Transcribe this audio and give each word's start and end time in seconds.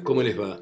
¿cómo 0.00 0.22
les 0.22 0.38
va? 0.38 0.60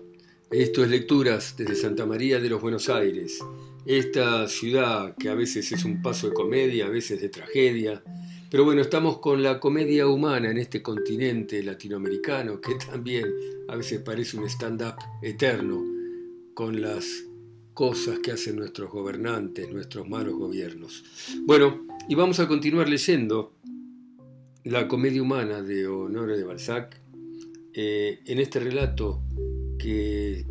Esto 0.51 0.83
es 0.83 0.91
Lecturas 0.91 1.55
desde 1.57 1.77
Santa 1.77 2.07
María 2.07 2.41
de 2.41 2.49
los 2.49 2.61
Buenos 2.61 2.89
Aires, 2.89 3.39
esta 3.87 4.49
ciudad 4.49 5.15
que 5.17 5.29
a 5.29 5.35
veces 5.35 5.71
es 5.71 5.85
un 5.85 6.03
paso 6.03 6.29
de 6.29 6.35
comedia, 6.35 6.87
a 6.87 6.91
veces 6.91 7.21
de 7.21 7.29
tragedia, 7.29 8.03
pero 8.51 8.65
bueno, 8.65 8.81
estamos 8.81 9.19
con 9.19 9.43
la 9.43 9.61
comedia 9.61 10.09
humana 10.09 10.51
en 10.51 10.59
este 10.59 10.83
continente 10.83 11.63
latinoamericano 11.63 12.61
que 12.61 12.75
también 12.75 13.33
a 13.69 13.77
veces 13.77 14.01
parece 14.01 14.37
un 14.37 14.47
stand-up 14.47 14.97
eterno 15.23 15.85
con 16.55 16.81
las 16.81 17.25
cosas 17.75 18.19
que 18.19 18.33
hacen 18.33 18.57
nuestros 18.57 18.91
gobernantes, 18.91 19.71
nuestros 19.71 20.09
malos 20.09 20.35
gobiernos. 20.35 21.05
Bueno, 21.45 21.87
y 22.09 22.15
vamos 22.17 22.41
a 22.41 22.49
continuar 22.49 22.89
leyendo 22.89 23.55
la 24.65 24.89
comedia 24.89 25.23
humana 25.23 25.63
de 25.63 25.87
Honore 25.87 26.37
de 26.37 26.45
Balzac 26.45 27.01
eh, 27.75 28.21
en 28.27 28.39
este 28.39 28.61
relato 28.61 29.23
que 29.79 30.45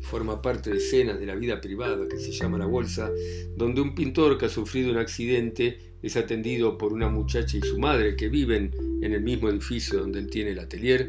forma 0.00 0.40
parte 0.40 0.70
de 0.70 0.78
escenas 0.78 1.18
de 1.18 1.26
la 1.26 1.34
vida 1.34 1.60
privada 1.60 2.06
que 2.08 2.18
se 2.18 2.32
llama 2.32 2.58
La 2.58 2.66
Bolsa, 2.66 3.10
donde 3.56 3.80
un 3.80 3.94
pintor 3.94 4.38
que 4.38 4.46
ha 4.46 4.48
sufrido 4.48 4.90
un 4.90 4.98
accidente 4.98 5.78
es 6.02 6.16
atendido 6.16 6.78
por 6.78 6.92
una 6.92 7.08
muchacha 7.08 7.56
y 7.56 7.60
su 7.60 7.78
madre 7.78 8.16
que 8.16 8.28
viven 8.28 8.72
en 9.02 9.12
el 9.12 9.22
mismo 9.22 9.48
edificio 9.48 9.98
donde 9.98 10.20
él 10.20 10.30
tiene 10.30 10.50
el 10.50 10.58
atelier 10.60 11.08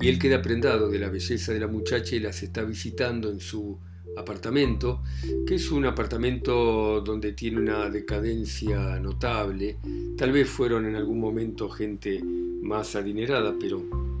y 0.00 0.08
él 0.08 0.18
queda 0.18 0.42
prendado 0.42 0.90
de 0.90 0.98
la 0.98 1.08
belleza 1.08 1.52
de 1.52 1.60
la 1.60 1.66
muchacha 1.66 2.16
y 2.16 2.20
las 2.20 2.42
está 2.42 2.62
visitando 2.62 3.30
en 3.30 3.40
su 3.40 3.78
apartamento, 4.16 5.02
que 5.46 5.56
es 5.56 5.70
un 5.70 5.84
apartamento 5.84 7.00
donde 7.00 7.32
tiene 7.32 7.58
una 7.58 7.90
decadencia 7.90 8.98
notable. 8.98 9.76
Tal 10.16 10.32
vez 10.32 10.48
fueron 10.48 10.86
en 10.86 10.96
algún 10.96 11.20
momento 11.20 11.68
gente 11.68 12.22
más 12.62 12.96
adinerada, 12.96 13.54
pero 13.58 14.15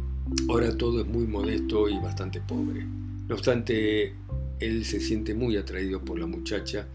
Ahora 0.48 0.76
todo 0.76 1.00
es 1.00 1.06
muy 1.06 1.26
modesto 1.26 1.88
y 1.88 1.98
bastante 1.98 2.40
pobre. 2.40 2.84
No 3.28 3.34
obstante, 3.34 4.14
él 4.58 4.84
se 4.84 5.00
siente 5.00 5.34
muy 5.34 5.56
atraído 5.56 6.00
por 6.04 6.18
la 6.18 6.26
muchacha 6.26 6.86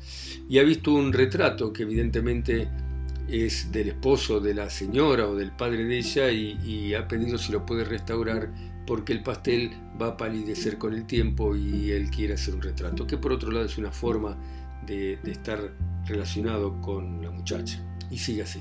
y 0.49 0.57
ha 0.57 0.63
visto 0.63 0.93
un 0.93 1.13
retrato 1.13 1.71
que 1.71 1.83
evidentemente 1.83 2.67
es 3.27 3.71
del 3.71 3.89
esposo 3.89 4.39
de 4.39 4.53
la 4.53 4.69
señora 4.69 5.27
o 5.27 5.35
del 5.35 5.51
padre 5.51 5.85
de 5.85 5.97
ella 5.97 6.31
y, 6.31 6.93
ha 6.93 7.07
pedido 7.07 7.37
si 7.37 7.51
lo 7.51 7.65
puede 7.65 7.85
restaurar 7.85 8.49
porque 8.85 9.13
el 9.13 9.23
pastel 9.23 9.71
va 10.01 10.07
a 10.07 10.17
palidecer 10.17 10.77
con 10.77 10.93
el 10.93 11.05
tiempo 11.05 11.55
y 11.55 11.91
él 11.91 12.09
quiere 12.09 12.33
hacer 12.33 12.55
un 12.55 12.61
retrato, 12.61 13.07
que 13.07 13.17
por 13.17 13.31
otro 13.31 13.51
lado 13.51 13.65
es 13.65 13.77
una 13.77 13.91
forma 13.91 14.37
de 14.85 15.19
estar 15.25 15.71
relacionado 16.05 16.81
con 16.81 17.21
la 17.21 17.31
muchacha. 17.31 17.81
Y 18.09 18.17
sigue 18.17 18.41
así. 18.41 18.59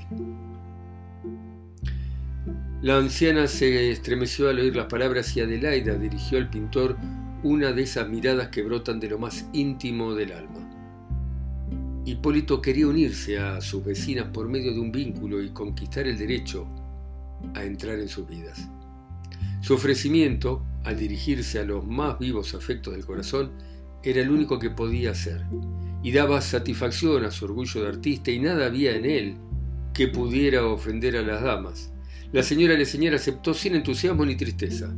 La 2.81 2.97
anciana 2.97 3.45
se 3.45 3.91
estremeció 3.91 4.49
al 4.49 4.57
oír 4.57 4.75
las 4.75 4.87
palabras 4.87 5.37
y 5.37 5.39
Adelaida 5.39 5.99
dirigió 5.99 6.39
al 6.39 6.49
pintor 6.49 6.97
una 7.43 7.73
de 7.73 7.83
esas 7.83 8.09
miradas 8.09 8.47
que 8.47 8.63
brotan 8.63 8.99
de 8.99 9.07
lo 9.07 9.19
más 9.19 9.45
íntimo 9.53 10.15
del 10.15 10.31
alma. 10.31 10.67
Hipólito 12.05 12.59
quería 12.59 12.87
unirse 12.87 13.37
a 13.37 13.61
sus 13.61 13.85
vecinas 13.85 14.29
por 14.33 14.49
medio 14.49 14.73
de 14.73 14.79
un 14.79 14.91
vínculo 14.91 15.43
y 15.43 15.49
conquistar 15.49 16.07
el 16.07 16.17
derecho 16.17 16.67
a 17.53 17.63
entrar 17.63 17.99
en 17.99 18.09
sus 18.09 18.27
vidas. 18.27 18.67
Su 19.61 19.75
ofrecimiento, 19.75 20.63
al 20.83 20.97
dirigirse 20.97 21.59
a 21.59 21.65
los 21.65 21.85
más 21.85 22.17
vivos 22.17 22.55
afectos 22.55 22.95
del 22.95 23.05
corazón, 23.05 23.51
era 24.01 24.21
el 24.21 24.31
único 24.31 24.57
que 24.57 24.71
podía 24.71 25.11
hacer, 25.11 25.45
y 26.01 26.11
daba 26.11 26.41
satisfacción 26.41 27.25
a 27.25 27.29
su 27.29 27.45
orgullo 27.45 27.83
de 27.83 27.89
artista 27.89 28.31
y 28.31 28.39
nada 28.39 28.65
había 28.65 28.95
en 28.95 29.05
él 29.05 29.35
que 29.93 30.07
pudiera 30.07 30.65
ofender 30.65 31.15
a 31.15 31.21
las 31.21 31.43
damas. 31.43 31.90
La 32.31 32.43
señora 32.43 32.75
Leseñera 32.75 33.17
aceptó 33.17 33.53
sin 33.53 33.75
entusiasmo 33.75 34.25
ni 34.25 34.35
tristeza, 34.35 34.89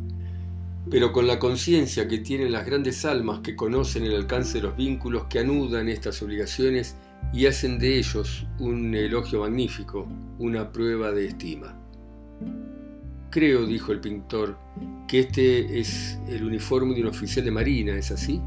pero 0.91 1.11
con 1.11 1.25
la 1.25 1.39
conciencia 1.39 2.07
que 2.07 2.19
tienen 2.19 2.51
las 2.51 2.63
grandes 2.63 3.05
almas 3.05 3.39
que 3.39 3.55
conocen 3.55 4.03
el 4.03 4.13
alcance 4.13 4.59
de 4.59 4.65
los 4.65 4.77
vínculos 4.77 5.25
que 5.31 5.39
anudan 5.39 5.89
estas 5.89 6.21
obligaciones 6.21 6.95
y 7.33 7.47
hacen 7.47 7.79
de 7.79 7.97
ellos 7.97 8.45
un 8.59 8.93
elogio 8.93 9.39
magnífico, 9.39 10.07
una 10.37 10.71
prueba 10.71 11.11
de 11.11 11.25
estima. 11.25 11.75
Creo, 13.31 13.65
dijo 13.65 13.91
el 13.91 13.99
pintor, 13.99 14.55
que 15.07 15.21
este 15.21 15.79
es 15.79 16.19
el 16.29 16.43
uniforme 16.43 16.93
de 16.93 17.01
un 17.01 17.07
oficial 17.07 17.43
de 17.43 17.51
marina, 17.51 17.95
¿es 17.95 18.11
así? 18.11 18.39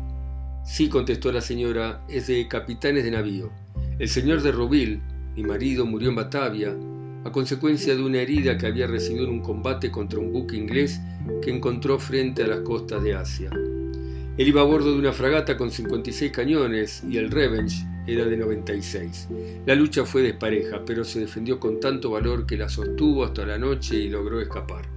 Sí, 0.64 0.88
contestó 0.88 1.32
la 1.32 1.40
señora, 1.40 2.04
es 2.08 2.28
de 2.28 2.46
capitanes 2.46 3.02
de 3.02 3.10
navío. 3.10 3.50
El 3.98 4.08
señor 4.08 4.42
de 4.42 4.52
Roville, 4.52 5.00
mi 5.34 5.42
marido, 5.42 5.86
murió 5.86 6.10
en 6.10 6.14
Batavia, 6.14 6.76
a 7.26 7.32
consecuencia 7.32 7.96
de 7.96 8.04
una 8.04 8.20
herida 8.20 8.56
que 8.56 8.66
había 8.66 8.86
recibido 8.86 9.24
en 9.24 9.32
un 9.32 9.40
combate 9.40 9.90
contra 9.90 10.20
un 10.20 10.32
buque 10.32 10.56
inglés 10.56 11.00
que 11.42 11.50
encontró 11.50 11.98
frente 11.98 12.44
a 12.44 12.46
las 12.46 12.60
costas 12.60 13.02
de 13.02 13.14
Asia. 13.14 13.50
Él 13.50 14.46
iba 14.46 14.60
a 14.60 14.64
bordo 14.64 14.92
de 14.92 14.98
una 15.00 15.12
fragata 15.12 15.56
con 15.56 15.72
56 15.72 16.30
cañones 16.30 17.02
y 17.02 17.16
el 17.16 17.32
Revenge 17.32 17.84
era 18.06 18.26
de 18.26 18.36
96. 18.36 19.28
La 19.66 19.74
lucha 19.74 20.04
fue 20.04 20.22
despareja, 20.22 20.84
pero 20.86 21.02
se 21.02 21.18
defendió 21.18 21.58
con 21.58 21.80
tanto 21.80 22.12
valor 22.12 22.46
que 22.46 22.56
la 22.56 22.68
sostuvo 22.68 23.24
hasta 23.24 23.44
la 23.44 23.58
noche 23.58 23.96
y 23.96 24.08
logró 24.08 24.40
escapar. 24.40 24.88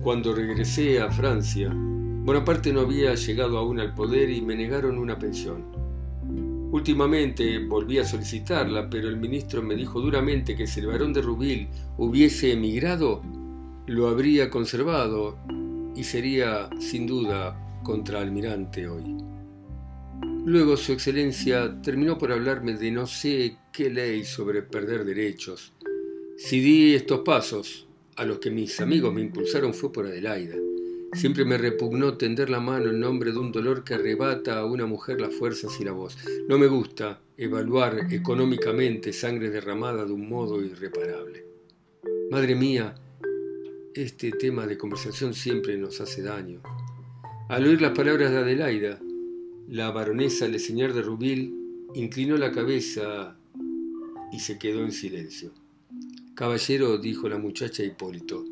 Cuando 0.00 0.34
regresé 0.34 1.00
a 1.00 1.10
Francia, 1.10 1.70
Bonaparte 1.70 2.72
no 2.72 2.80
había 2.80 3.14
llegado 3.14 3.58
aún 3.58 3.78
al 3.78 3.94
poder 3.94 4.30
y 4.30 4.40
me 4.40 4.56
negaron 4.56 4.96
una 4.96 5.18
pensión. 5.18 5.81
Últimamente 6.72 7.58
volví 7.58 7.98
a 7.98 8.04
solicitarla, 8.06 8.88
pero 8.88 9.06
el 9.06 9.18
ministro 9.18 9.62
me 9.62 9.74
dijo 9.74 10.00
duramente 10.00 10.56
que 10.56 10.66
si 10.66 10.80
el 10.80 10.86
barón 10.86 11.12
de 11.12 11.20
Rubil 11.20 11.68
hubiese 11.98 12.52
emigrado, 12.52 13.22
lo 13.86 14.08
habría 14.08 14.48
conservado 14.48 15.36
y 15.94 16.02
sería 16.02 16.70
sin 16.80 17.06
duda 17.06 17.54
contraalmirante 17.82 18.88
hoy. 18.88 19.04
Luego 20.46 20.78
su 20.78 20.92
excelencia 20.92 21.78
terminó 21.82 22.16
por 22.16 22.32
hablarme 22.32 22.72
de 22.72 22.90
no 22.90 23.06
sé 23.06 23.58
qué 23.70 23.90
ley 23.90 24.24
sobre 24.24 24.62
perder 24.62 25.04
derechos. 25.04 25.74
Si 26.38 26.60
di 26.60 26.94
estos 26.94 27.20
pasos, 27.20 27.86
a 28.16 28.24
los 28.24 28.38
que 28.38 28.50
mis 28.50 28.80
amigos 28.80 29.12
me 29.12 29.20
impulsaron 29.20 29.74
fue 29.74 29.92
por 29.92 30.06
Adelaida. 30.06 30.56
Siempre 31.14 31.44
me 31.44 31.58
repugnó 31.58 32.16
tender 32.16 32.48
la 32.48 32.58
mano 32.58 32.88
en 32.88 32.98
nombre 32.98 33.32
de 33.32 33.38
un 33.38 33.52
dolor 33.52 33.84
que 33.84 33.94
arrebata 33.94 34.58
a 34.58 34.64
una 34.64 34.86
mujer 34.86 35.20
las 35.20 35.34
fuerzas 35.34 35.78
y 35.78 35.84
la 35.84 35.92
voz. 35.92 36.16
No 36.48 36.58
me 36.58 36.66
gusta 36.66 37.20
evaluar 37.36 38.06
económicamente 38.10 39.12
sangre 39.12 39.50
derramada 39.50 40.06
de 40.06 40.12
un 40.12 40.28
modo 40.28 40.62
irreparable. 40.62 41.44
Madre 42.30 42.54
mía, 42.54 42.94
este 43.94 44.30
tema 44.30 44.66
de 44.66 44.78
conversación 44.78 45.34
siempre 45.34 45.76
nos 45.76 46.00
hace 46.00 46.22
daño. 46.22 46.62
Al 47.48 47.66
oír 47.66 47.82
las 47.82 47.92
palabras 47.92 48.30
de 48.30 48.38
Adelaida, 48.38 48.98
la 49.68 49.90
baronesa 49.90 50.46
Señor 50.58 50.94
de 50.94 51.02
Rubil 51.02 51.54
inclinó 51.94 52.38
la 52.38 52.52
cabeza 52.52 53.36
y 54.32 54.40
se 54.40 54.58
quedó 54.58 54.82
en 54.82 54.92
silencio. 54.92 55.52
Caballero, 56.34 56.96
dijo 56.96 57.28
la 57.28 57.36
muchacha 57.36 57.84
Hipólito, 57.84 58.46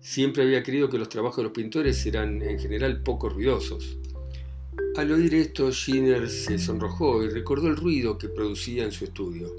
Siempre 0.00 0.44
había 0.44 0.62
creído 0.62 0.88
que 0.88 0.96
los 0.96 1.10
trabajos 1.10 1.38
de 1.38 1.42
los 1.44 1.52
pintores 1.52 2.04
eran 2.06 2.40
en 2.40 2.58
general 2.58 3.02
poco 3.02 3.28
ruidosos. 3.28 3.98
Al 4.96 5.12
oír 5.12 5.34
esto, 5.34 5.70
Schiner 5.70 6.28
se 6.30 6.58
sonrojó 6.58 7.22
y 7.22 7.28
recordó 7.28 7.68
el 7.68 7.76
ruido 7.76 8.16
que 8.16 8.30
producía 8.30 8.84
en 8.84 8.92
su 8.92 9.04
estudio. 9.04 9.54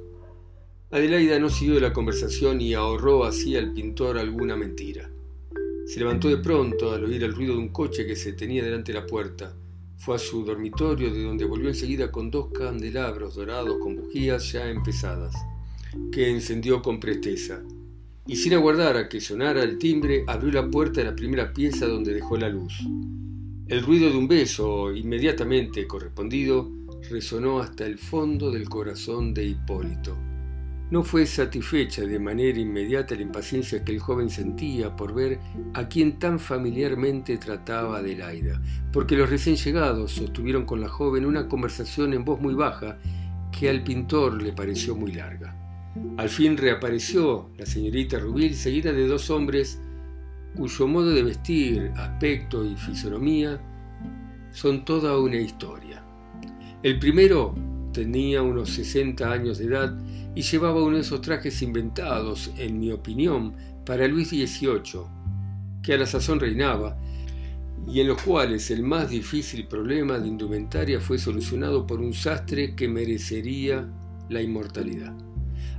Adelaida 0.89 1.37
no 1.37 1.49
siguió 1.49 1.79
la 1.79 1.93
conversación 1.93 2.59
y 2.59 2.73
ahorró 2.73 3.23
así 3.23 3.55
al 3.55 3.71
pintor 3.71 4.17
alguna 4.17 4.57
mentira. 4.57 5.09
Se 5.85 5.99
levantó 5.99 6.27
de 6.27 6.37
pronto 6.37 6.91
al 6.91 7.05
oír 7.05 7.23
el 7.23 7.35
ruido 7.35 7.53
de 7.53 7.59
un 7.59 7.69
coche 7.69 8.07
que 8.07 8.15
se 8.15 8.33
tenía 8.33 8.63
delante 8.63 8.91
de 8.91 8.99
la 8.99 9.05
puerta. 9.05 9.55
Fue 9.97 10.15
a 10.15 10.19
su 10.19 10.43
dormitorio, 10.43 11.13
de 11.13 11.23
donde 11.23 11.45
volvió 11.45 11.69
enseguida 11.69 12.11
con 12.11 12.31
dos 12.31 12.51
candelabros 12.51 13.35
dorados 13.35 13.77
con 13.79 13.95
bujías 13.95 14.51
ya 14.51 14.67
empezadas, 14.67 15.35
que 16.11 16.29
encendió 16.29 16.81
con 16.81 16.99
presteza 16.99 17.61
y 18.27 18.35
sin 18.35 18.53
aguardar 18.53 18.97
a 18.97 19.09
que 19.09 19.19
sonara 19.19 19.63
el 19.63 19.77
timbre, 19.77 20.23
abrió 20.27 20.51
la 20.51 20.69
puerta 20.69 21.01
de 21.01 21.07
la 21.07 21.15
primera 21.15 21.51
pieza 21.51 21.87
donde 21.87 22.13
dejó 22.13 22.37
la 22.37 22.49
luz. 22.49 22.73
El 23.67 23.83
ruido 23.83 24.09
de 24.09 24.17
un 24.17 24.27
beso, 24.27 24.93
inmediatamente 24.93 25.87
correspondido, 25.87 26.69
resonó 27.09 27.59
hasta 27.59 27.85
el 27.85 27.97
fondo 27.97 28.51
del 28.51 28.69
corazón 28.69 29.33
de 29.33 29.45
Hipólito. 29.45 30.17
No 30.91 31.03
fue 31.03 31.25
satisfecha 31.25 32.01
de 32.01 32.19
manera 32.19 32.59
inmediata 32.59 33.15
la 33.15 33.21
impaciencia 33.21 33.83
que 33.85 33.93
el 33.93 33.99
joven 33.99 34.29
sentía 34.29 34.93
por 34.93 35.13
ver 35.13 35.39
a 35.73 35.87
quien 35.87 36.19
tan 36.19 36.37
familiarmente 36.37 37.37
trataba 37.37 37.99
Adelaida, 37.99 38.61
porque 38.91 39.15
los 39.15 39.29
recién 39.29 39.55
llegados 39.55 40.11
sostuvieron 40.11 40.65
con 40.65 40.81
la 40.81 40.89
joven 40.89 41.25
una 41.25 41.47
conversación 41.47 42.13
en 42.13 42.25
voz 42.25 42.41
muy 42.41 42.55
baja 42.55 42.97
que 43.57 43.69
al 43.69 43.83
pintor 43.83 44.41
le 44.43 44.51
pareció 44.51 44.93
muy 44.93 45.13
larga. 45.13 45.60
Al 46.17 46.29
fin 46.29 46.57
reapareció 46.57 47.49
la 47.57 47.65
señorita 47.65 48.19
Rubil 48.19 48.55
seguida 48.55 48.93
de 48.93 49.07
dos 49.07 49.29
hombres 49.29 49.79
cuyo 50.55 50.87
modo 50.87 51.11
de 51.11 51.23
vestir, 51.23 51.91
aspecto 51.95 52.65
y 52.65 52.75
fisonomía 52.75 53.59
son 54.51 54.85
toda 54.85 55.17
una 55.17 55.37
historia. 55.37 56.03
El 56.83 56.99
primero 56.99 57.55
tenía 57.93 58.41
unos 58.41 58.69
60 58.71 59.31
años 59.31 59.57
de 59.57 59.65
edad 59.65 59.97
y 60.35 60.41
llevaba 60.41 60.83
uno 60.83 60.95
de 60.95 61.01
esos 61.01 61.21
trajes 61.21 61.61
inventados, 61.61 62.51
en 62.57 62.79
mi 62.79 62.91
opinión, 62.91 63.53
para 63.85 64.07
Luis 64.07 64.29
XVIII, 64.29 65.01
que 65.83 65.93
a 65.93 65.97
la 65.97 66.05
sazón 66.05 66.39
reinaba, 66.39 66.97
y 67.87 67.99
en 67.99 68.07
los 68.07 68.21
cuales 68.21 68.69
el 68.71 68.83
más 68.83 69.09
difícil 69.09 69.67
problema 69.67 70.19
de 70.19 70.27
indumentaria 70.27 70.99
fue 70.99 71.17
solucionado 71.17 71.85
por 71.87 71.99
un 71.99 72.13
sastre 72.13 72.75
que 72.75 72.87
merecería 72.87 73.89
la 74.29 74.41
inmortalidad. 74.41 75.13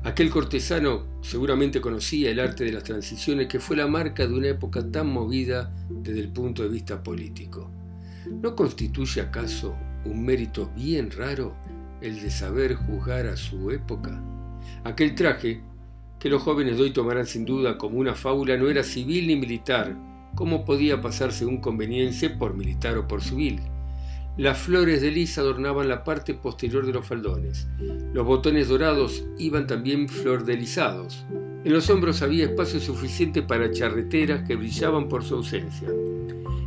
Aquel 0.05 0.31
cortesano 0.31 1.05
seguramente 1.21 1.81
conocía 1.81 2.31
el 2.31 2.41
arte 2.41 2.65
de 2.65 2.73
las 2.73 2.83
transiciones 2.83 3.47
que 3.47 3.61
fue 3.61 3.77
la 3.77 3.87
marca 3.87 4.27
de 4.27 4.35
una 4.35 4.49
época 4.49 4.85
tan 4.91 5.07
movida 5.07 5.73
desde 5.89 6.19
el 6.19 6.33
punto 6.33 6.65
de 6.65 6.71
vista 6.71 7.01
político. 7.01 7.71
¿No 8.27 8.57
constituye 8.57 9.21
acaso 9.21 9.77
un 10.05 10.25
mérito 10.25 10.73
bien 10.75 11.09
raro 11.13 11.55
el 12.01 12.21
de 12.21 12.33
saber 12.33 12.75
juzgar 12.75 13.29
a 13.29 13.37
su 13.37 13.71
época? 13.71 14.21
Aquel 14.83 15.15
traje, 15.15 15.63
que 16.19 16.29
los 16.29 16.43
jóvenes 16.43 16.79
de 16.79 16.83
hoy 16.83 16.91
tomarán 16.93 17.27
sin 17.27 17.45
duda 17.45 17.79
como 17.79 17.99
una 17.99 18.17
fábula, 18.17 18.57
no 18.57 18.69
era 18.69 18.83
civil 18.83 19.29
ni 19.29 19.37
militar, 19.37 19.97
como 20.35 20.65
podía 20.65 21.01
pasarse 21.01 21.47
un 21.47 21.61
conveniencia 21.61 22.37
por 22.37 22.55
militar 22.55 22.99
o 22.99 23.07
por 23.07 23.23
civil. 23.23 23.61
Las 24.39 24.59
flores 24.59 25.03
de 25.03 25.11
lis 25.11 25.37
adornaban 25.37 25.89
la 25.89 26.05
parte 26.05 26.33
posterior 26.33 26.87
de 26.87 26.95
los 26.95 27.07
faldones. 27.07 27.69
Los 28.15 28.27
botones 28.27 28.69
dorados 28.69 29.27
iban 29.37 29.67
también 29.67 30.09
flordelizados. 30.09 31.27
En 31.65 31.73
los 31.73 31.91
hombros 31.91 32.23
había 32.23 32.47
espacio 32.47 32.81
suficiente 32.81 33.43
para 33.43 33.71
charreteras 33.71 34.49
que 34.49 34.57
brillaban 34.57 35.11
por 35.11 35.23
su 35.23 35.35
ausencia. 35.35 35.89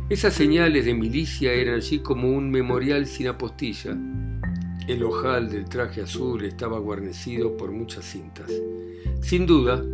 Esas 0.08 0.34
señales 0.34 0.84
de 0.84 0.94
milicia 0.94 1.52
eran 1.52 1.74
allí 1.74 1.98
como 1.98 2.30
un 2.30 2.52
memorial 2.52 3.04
sin 3.04 3.26
apostilla. 3.26 3.98
El 4.86 5.02
ojal 5.02 5.50
del 5.50 5.64
traje 5.64 6.02
azul 6.02 6.44
estaba 6.44 6.78
guarnecido 6.78 7.56
por 7.56 7.72
muchas 7.72 8.04
cintas. 8.04 8.52
Sin 9.20 9.44
duda, 9.44 9.84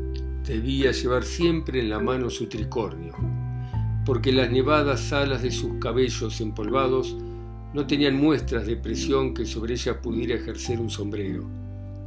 debía 0.46 0.92
llevar 0.92 1.24
siempre 1.24 1.80
en 1.80 1.88
la 1.88 2.00
mano 2.00 2.28
su 2.28 2.48
tricornio, 2.48 3.14
porque 4.04 4.30
las 4.30 4.50
nevadas 4.50 5.10
alas 5.14 5.42
de 5.42 5.50
sus 5.50 5.78
cabellos 5.78 6.38
empolvados 6.42 7.16
no 7.74 7.86
tenían 7.86 8.16
muestras 8.16 8.66
de 8.66 8.76
presión 8.76 9.34
que 9.34 9.46
sobre 9.46 9.74
ella 9.74 10.00
pudiera 10.00 10.34
ejercer 10.34 10.78
un 10.80 10.90
sombrero. 10.90 11.44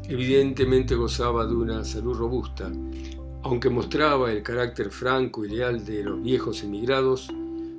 Evidentemente 0.07 0.95
gozaba 0.95 1.45
de 1.45 1.55
una 1.55 1.83
salud 1.83 2.13
robusta, 2.13 2.71
aunque 3.41 3.69
mostraba 3.69 4.31
el 4.31 4.41
carácter 4.41 4.89
franco 4.89 5.45
y 5.45 5.49
leal 5.49 5.85
de 5.85 6.03
los 6.03 6.21
viejos 6.21 6.63
emigrados, 6.63 7.29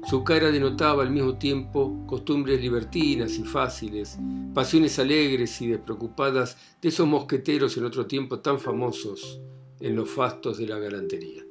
su 0.08 0.22
cara 0.22 0.52
denotaba 0.52 1.02
al 1.02 1.10
mismo 1.10 1.36
tiempo 1.36 2.04
costumbres 2.06 2.60
libertinas 2.60 3.36
y 3.38 3.42
fáciles, 3.42 4.16
pasiones 4.54 5.00
alegres 5.00 5.60
y 5.60 5.66
despreocupadas 5.66 6.56
de 6.80 6.90
esos 6.90 7.08
mosqueteros 7.08 7.76
en 7.76 7.84
otro 7.84 8.06
tiempo 8.06 8.38
tan 8.38 8.60
famosos 8.60 9.40
en 9.80 9.96
los 9.96 10.08
fastos 10.08 10.58
de 10.58 10.68
la 10.68 10.78
galantería. 10.78 11.44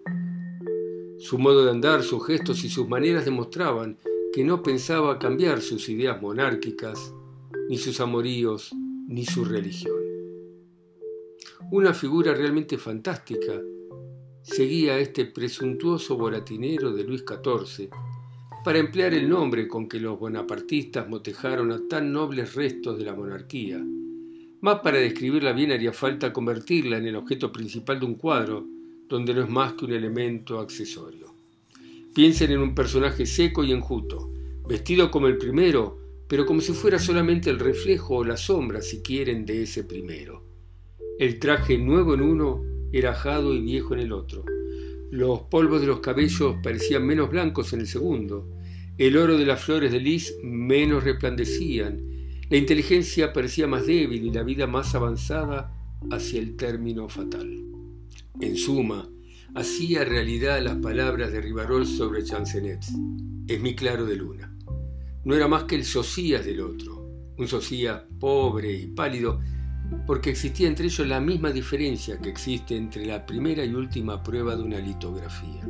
Su 1.20 1.38
modo 1.38 1.66
de 1.66 1.72
andar, 1.72 2.02
sus 2.02 2.26
gestos 2.26 2.64
y 2.64 2.70
sus 2.70 2.88
maneras 2.88 3.26
demostraban 3.26 3.98
que 4.34 4.44
no 4.44 4.62
pensaba 4.62 5.20
cambiar 5.20 5.62
sus 5.62 5.90
ideas 5.90 6.22
monárquicas, 6.22 7.14
ni 7.70 7.78
sus 7.78 8.00
amoríos, 8.00 8.72
ni 9.08 9.26
su 9.26 9.46
religión. 9.46 9.96
Una 11.72 11.94
figura 11.94 12.34
realmente 12.34 12.78
fantástica 12.78 13.62
seguía 14.42 14.94
a 14.94 15.00
este 15.00 15.26
presuntuoso 15.26 16.16
volatinero 16.16 16.94
de 16.94 17.04
Luis 17.04 17.24
XIV 17.28 17.90
para 18.64 18.80
emplear 18.80 19.14
el 19.14 19.28
nombre 19.30 19.68
con 19.68 19.88
que 19.88 20.00
los 20.00 20.20
bonapartistas 20.20 21.08
motejaron 21.08 21.72
a 21.72 21.88
tan 21.88 22.12
nobles 22.12 22.56
restos 22.56 22.98
de 22.98 23.06
la 23.06 23.16
monarquía. 23.16 23.84
Más 24.62 24.80
para 24.80 24.98
describirla 24.98 25.54
bien 25.54 25.72
haría 25.72 25.94
falta 25.94 26.34
convertirla 26.34 26.98
en 26.98 27.08
el 27.08 27.16
objeto 27.16 27.52
principal 27.52 28.00
de 28.00 28.06
un 28.06 28.16
cuadro, 28.16 28.66
donde 29.08 29.34
no 29.34 29.44
es 29.44 29.50
más 29.50 29.74
que 29.74 29.86
un 29.86 29.94
elemento 29.94 30.60
accesorio. 30.60 31.25
Piensen 32.16 32.50
en 32.54 32.60
un 32.60 32.74
personaje 32.74 33.26
seco 33.26 33.66
y 33.66 33.74
enjuto, 33.74 34.32
vestido 34.70 35.12
como 35.12 35.28
el 35.28 35.38
primero, 35.38 36.00
pero 36.30 36.46
como 36.46 36.62
si 36.62 36.72
fuera 36.72 36.98
solamente 36.98 37.50
el 37.50 37.60
reflejo 37.60 38.16
o 38.16 38.24
la 38.24 38.38
sombra, 38.38 38.82
si 38.82 39.02
quieren, 39.02 39.46
de 39.46 39.64
ese 39.64 39.84
primero. 39.84 40.42
El 41.20 41.40
traje 41.40 41.78
nuevo 41.78 42.14
en 42.14 42.22
uno 42.22 42.64
era 42.94 43.12
ajado 43.12 43.54
y 43.54 43.60
viejo 43.60 43.96
en 43.96 44.00
el 44.00 44.14
otro. 44.14 44.46
Los 45.12 45.42
polvos 45.42 45.82
de 45.82 45.88
los 45.88 46.00
cabellos 46.00 46.56
parecían 46.64 47.06
menos 47.06 47.30
blancos 47.30 47.74
en 47.74 47.82
el 47.82 47.88
segundo. 47.88 48.50
El 48.98 49.18
oro 49.18 49.38
de 49.38 49.46
las 49.46 49.62
flores 49.62 49.92
de 49.92 50.00
lis 50.00 50.38
menos 50.42 51.04
resplandecían. 51.04 52.00
La 52.50 52.56
inteligencia 52.56 53.34
parecía 53.34 53.68
más 53.68 53.88
débil 53.88 54.24
y 54.24 54.32
la 54.32 54.44
vida 54.44 54.68
más 54.68 54.96
avanzada 54.96 55.70
hacia 56.10 56.40
el 56.40 56.56
término 56.56 57.10
fatal. 57.10 57.62
En 58.40 58.56
suma, 58.56 59.10
hacía 59.56 60.04
realidad 60.04 60.62
las 60.62 60.76
palabras 60.76 61.32
de 61.32 61.40
Rivarol 61.40 61.88
sobre 61.88 62.24
Chancenet. 62.24 62.84
Es 63.48 63.62
mi 63.62 63.74
claro 63.74 64.06
de 64.06 64.18
luna. 64.18 64.54
No 65.24 65.34
era 65.34 65.48
más 65.48 65.64
que 65.64 65.76
el 65.76 65.86
Sosías 65.86 66.46
del 66.46 66.60
otro, 66.60 67.08
un 67.38 67.48
Sosías 67.48 68.04
pobre 68.20 68.74
y 68.74 68.88
pálido, 68.88 69.40
porque 70.06 70.30
existía 70.30 70.68
entre 70.68 70.88
ellos 70.88 71.08
la 71.08 71.22
misma 71.22 71.52
diferencia 71.52 72.20
que 72.20 72.30
existe 72.30 72.76
entre 72.76 73.06
la 73.06 73.26
primera 73.26 73.64
y 73.64 73.74
última 73.74 74.22
prueba 74.22 74.58
de 74.58 74.64
una 74.64 74.80
litografía. 74.80 75.62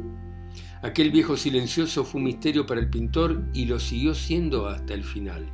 Aquel 0.82 1.12
viejo 1.12 1.38
silencioso 1.38 2.04
fue 2.04 2.20
un 2.20 2.26
misterio 2.26 2.66
para 2.66 2.82
el 2.82 2.90
pintor 2.90 3.44
y 3.54 3.66
lo 3.66 3.80
siguió 3.80 4.16
siendo 4.16 4.68
hasta 4.68 4.96
el 4.96 5.04
final. 5.04 5.46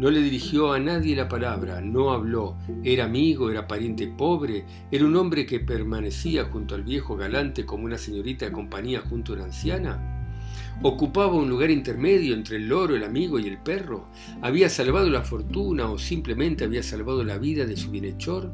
No 0.00 0.10
le 0.10 0.22
dirigió 0.22 0.72
a 0.72 0.78
nadie 0.78 1.14
la 1.14 1.28
palabra, 1.28 1.82
no 1.82 2.12
habló, 2.12 2.56
era 2.82 3.04
amigo, 3.04 3.50
era 3.50 3.68
pariente 3.68 4.06
pobre, 4.06 4.64
era 4.90 5.04
un 5.04 5.14
hombre 5.14 5.44
que 5.44 5.60
permanecía 5.60 6.44
junto 6.46 6.74
al 6.74 6.84
viejo 6.84 7.18
galante 7.18 7.66
como 7.66 7.84
una 7.84 7.98
señorita 7.98 8.46
de 8.46 8.52
compañía 8.52 9.02
junto 9.02 9.32
a 9.32 9.36
una 9.36 9.44
anciana. 9.44 10.32
Ocupaba 10.80 11.34
un 11.34 11.50
lugar 11.50 11.70
intermedio 11.70 12.32
entre 12.32 12.56
el 12.56 12.66
loro, 12.66 12.96
el 12.96 13.04
amigo 13.04 13.38
y 13.38 13.46
el 13.46 13.58
perro. 13.58 14.06
Había 14.40 14.70
salvado 14.70 15.10
la 15.10 15.20
fortuna 15.20 15.90
o 15.90 15.98
simplemente 15.98 16.64
había 16.64 16.82
salvado 16.82 17.22
la 17.22 17.36
vida 17.36 17.66
de 17.66 17.76
su 17.76 17.90
bienhechor. 17.90 18.50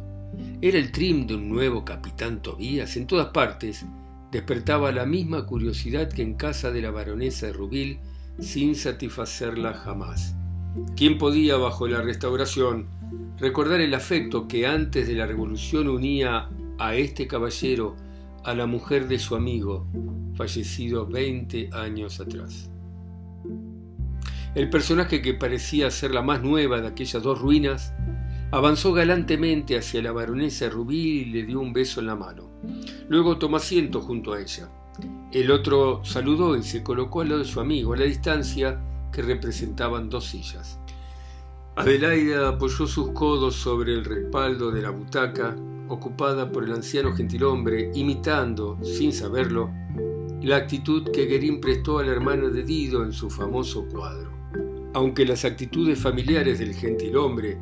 Era 0.61 0.79
el 0.79 0.91
trim 0.91 1.29
de 1.29 1.37
un 1.37 1.49
nuevo 1.49 1.85
capitán 1.85 2.43
Tobías. 2.43 2.97
En 2.97 3.07
todas 3.07 3.29
partes 3.29 3.87
despertaba 4.33 4.91
la 4.91 5.07
misma 5.07 5.47
curiosidad 5.47 6.09
que 6.09 6.23
en 6.23 6.35
casa 6.35 6.73
de 6.73 6.83
la 6.83 6.91
baronesa 6.91 7.47
de 7.47 7.53
Rubil 7.53 8.01
sin 8.41 8.75
satisfacerla 8.75 9.75
jamás. 9.75 10.35
¿Quién 10.97 11.19
podía, 11.19 11.57
bajo 11.57 11.87
la 11.89 12.03
restauración, 12.03 12.87
recordar 13.39 13.81
el 13.81 13.95
afecto 13.95 14.49
que 14.49 14.67
antes 14.67 15.07
de 15.07 15.15
la 15.15 15.27
revolución 15.27 15.89
unía 15.89 16.49
a 16.79 16.95
este 16.95 17.27
caballero 17.27 17.97
a 18.45 18.55
la 18.55 18.67
mujer 18.67 19.09
de 19.09 19.19
su 19.19 19.37
amigo, 19.37 19.87
fallecido 20.35 21.07
20 21.07 21.71
años 21.73 22.21
atrás? 22.21 22.71
El 24.55 24.71
personaje 24.71 25.21
que 25.21 25.35
parecía 25.35 25.91
ser 25.91 26.13
la 26.13 26.23
más 26.23 26.43
nueva 26.43 26.81
de 26.81 26.89
aquellas 26.89 27.23
dos 27.23 27.41
ruinas 27.41 27.93
avanzó 28.51 28.93
galantemente 28.93 29.77
hacia 29.77 30.03
la 30.03 30.13
baronesa 30.13 30.69
Rubí 30.71 31.21
y 31.21 31.25
le 31.27 31.45
dio 31.45 31.61
un 31.61 31.73
beso 31.73 32.01
en 32.01 32.07
la 32.07 32.17
mano. 32.17 32.51
Luego 33.09 33.39
tomó 33.39 33.59
asiento 33.59 34.01
junto 34.01 34.33
a 34.33 34.41
ella. 34.41 34.69
El 35.33 35.51
otro 35.51 36.03
saludó 36.05 36.57
y 36.57 36.63
se 36.63 36.83
colocó 36.83 37.21
al 37.21 37.29
lado 37.29 37.41
de 37.41 37.47
su 37.47 37.61
amigo, 37.61 37.93
a 37.93 37.99
la 37.99 38.05
distancia 38.05 38.81
que 39.17 39.23
representaban 39.23 40.11
dos 40.11 40.27
sillas. 40.27 40.79
Adelaida 41.75 42.51
apoyó 42.51 42.87
sus 42.87 43.13
codos 43.13 43.55
sobre 43.55 43.95
el 43.95 44.05
respaldo 44.05 44.71
de 44.71 44.83
la 44.83 44.91
butaca, 44.91 45.57
ocupada 45.89 46.53
por 46.53 46.65
el 46.65 46.73
anciano 46.73 47.17
gentilhombre, 47.17 47.91
imitando, 47.95 48.79
sin 48.85 49.15
saberlo, 49.15 49.71
la 50.43 50.57
actitud 50.57 51.11
que 51.13 51.25
Guerín 51.25 51.63
prestó 51.63 51.99
a 51.99 52.05
la 52.05 52.13
hermana 52.13 52.49
de 52.49 52.63
Dido 52.63 53.05
en 53.05 53.13
su 53.15 53.31
famoso 53.31 53.87
cuadro. 53.89 54.31
Aunque 54.93 55.25
las 55.25 55.47
actitudes 55.47 55.99
familiares 55.99 56.59
del 56.59 56.75
gentilhombre 56.75 57.59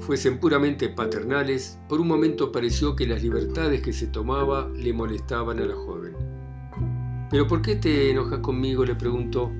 fuesen 0.00 0.40
puramente 0.40 0.88
paternales, 0.88 1.78
por 1.90 2.00
un 2.00 2.08
momento 2.08 2.50
pareció 2.50 2.96
que 2.96 3.06
las 3.06 3.22
libertades 3.22 3.82
que 3.82 3.92
se 3.92 4.06
tomaba 4.06 4.66
le 4.74 4.94
molestaban 4.94 5.58
a 5.58 5.66
la 5.66 5.74
joven. 5.74 6.14
¿Pero 7.30 7.46
por 7.46 7.60
qué 7.60 7.76
te 7.76 8.10
enojas 8.12 8.38
conmigo? 8.38 8.82
le 8.86 8.94
preguntó. 8.94 9.52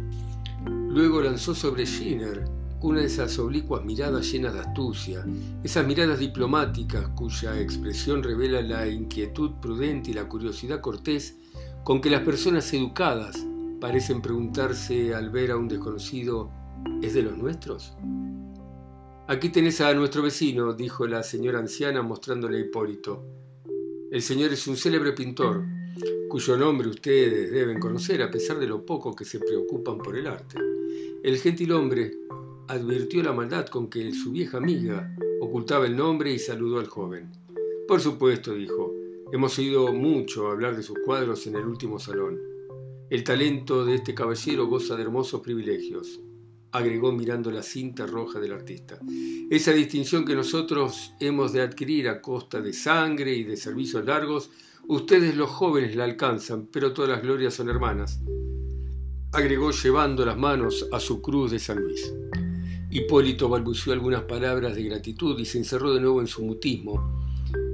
Luego 0.97 1.21
lanzó 1.21 1.55
sobre 1.55 1.85
Schiner 1.85 2.45
una 2.81 3.01
de 3.01 3.07
esas 3.07 3.39
oblicuas 3.39 3.85
miradas 3.85 4.33
llenas 4.33 4.55
de 4.55 4.61
astucia, 4.61 5.27
esas 5.63 5.87
miradas 5.87 6.19
diplomáticas 6.19 7.09
cuya 7.09 7.61
expresión 7.61 8.23
revela 8.23 8.63
la 8.63 8.89
inquietud 8.89 9.51
prudente 9.61 10.13
y 10.13 10.15
la 10.15 10.27
curiosidad 10.27 10.81
cortés 10.81 11.37
con 11.85 12.01
que 12.01 12.09
las 12.09 12.23
personas 12.23 12.73
educadas 12.73 13.45
parecen 13.79 14.23
preguntarse 14.23 15.15
al 15.15 15.29
ver 15.29 15.51
a 15.51 15.59
un 15.59 15.69
desconocido, 15.69 16.51
¿es 17.03 17.13
de 17.13 17.25
los 17.25 17.37
nuestros? 17.37 17.93
Aquí 19.29 19.51
tenés 19.51 19.83
a 19.83 19.93
nuestro 19.93 20.23
vecino, 20.23 20.73
dijo 20.73 21.07
la 21.07 21.23
señora 21.23 21.59
anciana 21.59 22.01
mostrándole 22.01 22.57
a 22.57 22.61
Hipólito. 22.61 23.23
El 24.11 24.23
señor 24.23 24.51
es 24.51 24.67
un 24.67 24.79
célebre 24.79 25.13
pintor, 25.13 25.63
cuyo 26.31 26.57
nombre 26.57 26.89
ustedes 26.89 27.53
deben 27.53 27.79
conocer 27.79 28.23
a 28.23 28.31
pesar 28.31 28.59
de 28.59 28.67
lo 28.67 28.87
poco 28.87 29.15
que 29.15 29.27
se 29.27 29.41
preocupan 29.41 29.99
por 29.99 30.17
el 30.17 30.27
arte. 30.27 30.57
El 31.27 31.39
gentil 31.39 31.73
hombre 31.73 32.13
advirtió 32.69 33.21
la 33.21 33.33
maldad 33.33 33.67
con 33.67 33.91
que 33.91 34.13
su 34.13 34.31
vieja 34.31 34.59
amiga 34.59 35.13
ocultaba 35.41 35.85
el 35.85 35.97
nombre 35.97 36.33
y 36.33 36.39
saludó 36.39 36.79
al 36.79 36.87
joven. 36.87 37.33
Por 37.89 38.01
supuesto, 38.01 38.55
dijo, 38.55 38.95
hemos 39.33 39.59
oído 39.59 39.93
mucho 39.93 40.47
hablar 40.47 40.77
de 40.77 40.85
sus 40.85 40.97
cuadros 41.05 41.45
en 41.49 41.57
el 41.57 41.67
último 41.67 41.99
salón. 41.99 42.39
El 43.11 43.25
talento 43.25 43.85
de 43.85 43.97
este 43.97 44.15
caballero 44.15 44.69
goza 44.69 44.95
de 44.95 45.03
hermosos 45.03 45.41
privilegios, 45.41 46.21
agregó 46.71 47.11
mirando 47.11 47.51
la 47.51 47.65
cinta 47.65 48.07
roja 48.07 48.39
del 48.39 48.53
artista. 48.53 49.01
Esa 49.51 49.73
distinción 49.73 50.25
que 50.25 50.37
nosotros 50.37 51.13
hemos 51.19 51.53
de 51.53 51.63
adquirir 51.63 52.09
a 52.09 52.23
costa 52.23 52.61
de 52.61 52.73
sangre 52.73 53.35
y 53.35 53.43
de 53.43 53.57
servicios 53.57 54.05
largos, 54.05 54.53
ustedes 54.87 55.35
los 55.35 55.51
jóvenes 55.51 55.97
la 55.97 56.05
alcanzan, 56.05 56.69
pero 56.69 56.93
todas 56.93 57.11
las 57.11 57.23
glorias 57.23 57.53
son 57.53 57.69
hermanas, 57.69 58.21
agregó 59.37 59.71
llevando 59.71 60.25
las 60.25 60.39
manos 60.39 60.89
a 60.91 60.99
su 60.99 61.21
cruz 61.21 61.51
de 61.51 61.59
San 61.59 61.79
Luis. 61.81 62.11
Hipólito 62.91 63.51
balbuceó 63.51 63.93
algunas 63.93 64.23
palabras 64.23 64.75
de 64.75 64.85
gratitud 64.85 65.39
y 65.39 65.45
se 65.45 65.59
encerró 65.59 65.93
de 65.93 66.01
nuevo 66.01 66.23
en 66.23 66.27
su 66.27 66.43
mutismo, 66.43 67.23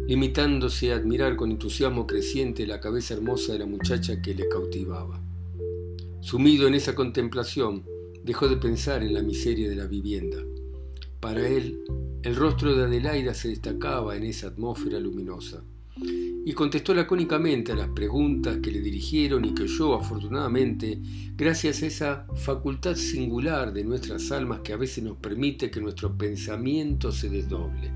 limitándose 0.09 0.93
a 0.93 0.97
admirar 0.97 1.37
con 1.37 1.53
entusiasmo 1.53 2.05
creciente 2.05 2.67
la 2.67 2.81
cabeza 2.81 3.15
hermosa 3.15 3.53
de 3.53 3.61
la 3.61 3.67
muchacha 3.67 4.21
que 4.21 4.35
le 4.35 4.49
cautivaba. 4.49 5.23
Sumido 6.21 6.67
en 6.67 6.75
esa 6.75 6.97
contemplación, 6.97 7.85
dejó 8.25 8.49
de 8.49 8.57
pensar 8.57 9.05
en 9.05 9.15
la 9.15 9.23
miseria 9.23 9.69
de 9.71 9.77
la 9.77 9.87
vivienda. 9.87 10.39
Para 11.21 11.47
él, 11.47 11.79
el 12.25 12.35
rostro 12.35 12.75
de 12.75 12.85
Adelaida 12.85 13.35
se 13.35 13.49
destacaba 13.49 14.17
en 14.17 14.25
esa 14.25 14.49
atmósfera 14.49 14.99
luminosa 14.99 15.63
y 16.45 16.53
contestó 16.53 16.93
lacónicamente 16.95 17.73
a 17.73 17.77
las 17.77 17.89
preguntas 17.89 18.59
que 18.59 18.71
le 18.71 18.81
dirigieron 18.81 19.45
y 19.45 19.55
que 19.55 19.63
oyó, 19.65 19.95
afortunadamente, 19.95 20.99
gracias 21.37 21.83
a 21.83 21.87
esa 21.87 22.27
facultad 22.35 22.97
singular 22.97 23.73
de 23.73 23.85
nuestras 23.85 24.33
almas 24.33 24.61
que 24.61 24.73
a 24.73 24.77
veces 24.77 25.05
nos 25.05 25.17
permite 25.19 25.71
que 25.71 25.81
nuestro 25.81 26.17
pensamiento 26.17 27.13
se 27.13 27.29
desdoble. 27.29 27.93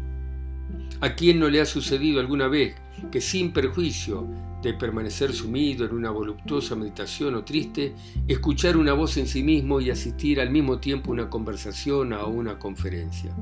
¿A 1.00 1.14
quién 1.14 1.40
no 1.40 1.48
le 1.48 1.60
ha 1.60 1.66
sucedido 1.66 2.20
alguna 2.20 2.48
vez 2.48 2.74
que 3.10 3.20
sin 3.20 3.52
perjuicio 3.52 4.26
de 4.62 4.74
permanecer 4.74 5.32
sumido 5.32 5.84
en 5.84 5.94
una 5.94 6.10
voluptuosa 6.10 6.74
meditación 6.74 7.34
o 7.34 7.44
triste, 7.44 7.94
escuchar 8.26 8.76
una 8.76 8.94
voz 8.94 9.16
en 9.16 9.26
sí 9.26 9.42
mismo 9.42 9.80
y 9.80 9.90
asistir 9.90 10.40
al 10.40 10.50
mismo 10.50 10.78
tiempo 10.78 11.10
a 11.10 11.14
una 11.14 11.30
conversación 11.30 12.12
o 12.12 12.16
a 12.16 12.26
una 12.26 12.58
conferencia? 12.58 13.34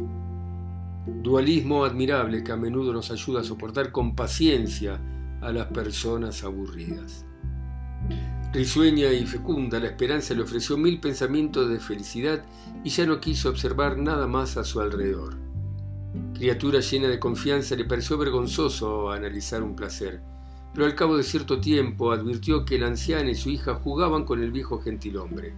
Dualismo 1.07 1.85
admirable 1.85 2.43
que 2.43 2.53
a 2.53 2.57
menudo 2.57 2.93
nos 2.93 3.11
ayuda 3.11 3.41
a 3.41 3.45
soportar 3.45 3.93
con 3.93 4.15
paciencia 4.15 4.99
a 5.43 5.53
las 5.53 5.67
personas 5.67 6.43
aburridas. 6.45 7.27
Risueña 8.55 9.13
y 9.13 9.27
fecunda, 9.27 9.79
la 9.81 9.89
esperanza 9.89 10.33
le 10.33 10.43
ofreció 10.43 10.79
mil 10.79 11.01
pensamientos 11.01 11.69
de 11.69 11.79
felicidad 11.79 12.43
y 12.85 12.89
ya 12.89 13.05
no 13.05 13.21
quiso 13.21 13.51
observar 13.51 13.99
nada 13.99 14.27
más 14.27 14.57
a 14.57 14.65
su 14.65 14.81
alrededor. 14.81 15.37
Criatura 16.33 16.81
llena 16.81 17.09
de 17.09 17.19
confianza, 17.19 17.77
le 17.77 17.85
pareció 17.85 18.17
vergonzoso 18.17 19.11
analizar 19.11 19.63
un 19.63 19.77
placer, 19.77 20.23
pero 20.73 20.87
al 20.87 20.95
cabo 20.95 21.19
de 21.19 21.23
cierto 21.23 21.61
tiempo 21.61 22.13
advirtió 22.13 22.65
que 22.65 22.79
la 22.79 22.87
anciana 22.87 23.31
y 23.31 23.35
su 23.35 23.51
hija 23.51 23.75
jugaban 23.75 24.25
con 24.25 24.43
el 24.43 24.53
viejo 24.53 24.81
gentilhombre. 24.81 25.55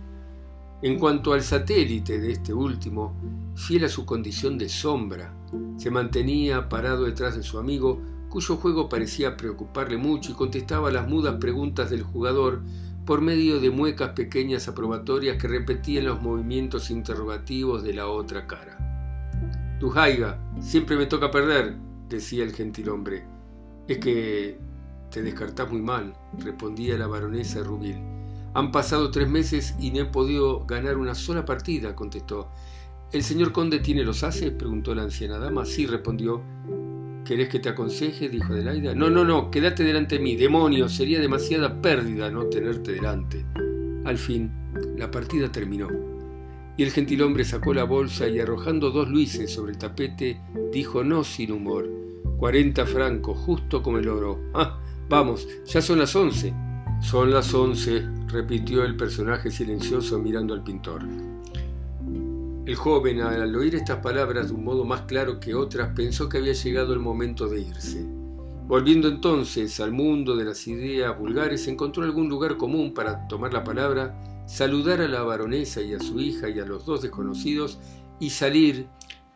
En 0.83 0.99
cuanto 0.99 1.33
al 1.33 1.43
satélite 1.43 2.21
de 2.21 2.33
este 2.33 2.53
último, 2.53 3.15
fiel 3.55 3.85
a 3.85 3.89
su 3.89 4.05
condición 4.05 4.59
de 4.59 4.69
sombra, 4.69 5.33
se 5.79 5.91
mantenía 5.91 6.69
parado 6.69 7.05
detrás 7.05 7.35
de 7.35 7.43
su 7.43 7.59
amigo, 7.59 8.03
cuyo 8.29 8.57
juego 8.57 8.89
parecía 8.89 9.39
preocuparle 9.39 9.97
mucho 9.97 10.33
y 10.33 10.35
contestaba 10.35 10.91
las 10.91 11.09
mudas 11.09 11.37
preguntas 11.41 11.89
del 11.89 12.03
jugador 12.03 12.61
por 13.07 13.23
medio 13.23 13.59
de 13.59 13.71
muecas 13.71 14.11
pequeñas 14.11 14.69
aprobatorias 14.69 15.39
que 15.39 15.49
repetían 15.49 16.07
los 16.07 16.21
movimientos 16.21 16.91
interrogativos 16.91 17.83
de 17.83 17.95
la 17.95 18.09
otra 18.09 18.47
cara. 18.47 18.77
Dujaiga, 19.81 20.39
siempre 20.61 20.97
me 20.97 21.07
toca 21.07 21.31
perder, 21.31 21.77
decía 22.11 22.45
el 22.45 22.53
gentilhombre. 22.53 23.25
Es 23.89 23.99
que 23.99 24.59
te 25.11 25.23
descartás 25.23 25.71
muy 25.71 25.81
mal, 25.81 26.13
respondía 26.39 26.99
la 26.99 27.07
baronesa 27.07 27.63
Rubil. 27.63 28.16
Han 28.57 28.73
pasado 28.73 29.11
tres 29.11 29.29
meses 29.29 29.75
y 29.79 29.91
no 29.91 30.01
he 30.01 30.05
podido 30.07 30.65
ganar 30.65 30.97
una 30.97 31.15
sola 31.15 31.45
partida, 31.45 31.95
contestó. 31.95 32.49
¿El 33.13 33.23
señor 33.23 33.53
conde 33.53 33.81
tiene 33.81 34.03
los 34.03 34.23
haces? 34.23 34.51
preguntó 34.51 34.95
la 34.95 35.03
anciana 35.03 35.39
dama. 35.39 35.67
Sí, 35.67 35.85
respondió. 35.85 36.41
¿Querés 37.27 37.51
que 37.51 37.59
te 37.59 37.69
aconseje? 37.69 38.31
dijo 38.31 38.55
Adelaida. 38.55 38.95
No, 38.95 39.11
no, 39.11 39.27
no, 39.27 39.51
quédate 39.51 39.85
delante 39.85 40.17
de 40.17 40.23
mí. 40.23 40.37
Demonio, 40.37 40.89
sería 40.89 41.21
demasiada 41.21 41.83
pérdida 41.83 42.31
no 42.31 42.47
tenerte 42.47 42.93
delante. 42.93 43.45
Al 44.07 44.17
fin, 44.17 44.51
la 44.97 45.11
partida 45.11 45.53
terminó. 45.53 45.89
Y 46.79 46.83
el 46.83 46.93
gentilhombre 46.93 47.45
sacó 47.45 47.75
la 47.75 47.85
bolsa 47.85 48.27
y 48.27 48.41
arrojando 48.41 48.91
dos 48.91 49.11
luises 49.11 49.53
sobre 49.53 49.73
el 49.73 49.79
tapete, 49.79 50.41
dijo 50.73 51.05
no 51.05 51.25
sin 51.25 51.53
humor. 51.53 51.87
Cuarenta 52.39 52.87
francos, 52.87 53.37
justo 53.37 53.83
como 53.83 53.99
el 53.99 54.09
oro. 54.09 54.41
Ah, 54.55 54.81
vamos, 55.11 55.47
ya 55.67 55.83
son 55.83 55.99
las 55.99 56.17
once. 56.17 56.55
Son 57.07 57.31
las 57.31 57.55
once, 57.55 58.05
repitió 58.27 58.83
el 58.83 58.97
personaje 58.97 59.49
silencioso 59.53 60.19
mirando 60.19 60.55
al 60.55 60.65
pintor. 60.65 61.03
El 62.67 62.75
joven, 62.75 63.21
al 63.21 63.55
oír 63.55 63.77
estas 63.77 63.99
palabras 63.99 64.49
de 64.49 64.55
un 64.55 64.65
modo 64.65 64.85
más 64.85 65.03
claro 65.03 65.39
que 65.39 65.55
otras, 65.55 65.95
pensó 65.95 66.29
que 66.29 66.39
había 66.39 66.53
llegado 66.53 66.93
el 66.95 66.99
momento 66.99 67.47
de 67.47 67.61
irse. 67.61 68.05
Volviendo 68.67 69.07
entonces 69.07 69.79
al 69.79 69.93
mundo 69.93 70.35
de 70.35 70.47
las 70.47 70.67
ideas 70.67 71.17
vulgares, 71.17 71.69
encontró 71.69 72.03
algún 72.03 72.29
lugar 72.29 72.57
común 72.57 72.93
para 72.93 73.29
tomar 73.29 73.53
la 73.53 73.63
palabra, 73.63 74.45
saludar 74.49 75.01
a 75.01 75.07
la 75.07 75.23
baronesa 75.23 75.83
y 75.83 75.95
a 75.95 76.01
su 76.01 76.19
hija 76.19 76.49
y 76.49 76.59
a 76.59 76.67
los 76.67 76.87
dos 76.87 77.03
desconocidos 77.03 77.79
y 78.19 78.31
salir 78.31 78.89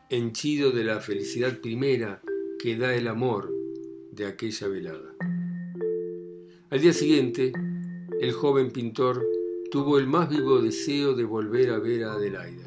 henchido 0.09 0.73
de 0.73 0.83
la 0.83 0.99
felicidad 0.99 1.57
primera 1.59 2.21
que 2.59 2.77
da 2.77 2.93
el 2.97 3.07
amor 3.07 3.49
de 4.11 4.27
aquella 4.27 4.67
velada. 4.67 5.15
Al 6.71 6.81
día 6.81 6.93
siguiente, 6.93 7.53
el 8.21 8.31
joven 8.31 8.71
pintor 8.71 9.27
tuvo 9.73 9.99
el 9.99 10.07
más 10.07 10.29
vivo 10.29 10.63
deseo 10.63 11.15
de 11.15 11.25
volver 11.25 11.71
a 11.71 11.81
ver 11.81 12.05
a 12.05 12.13
Adelaida. 12.13 12.65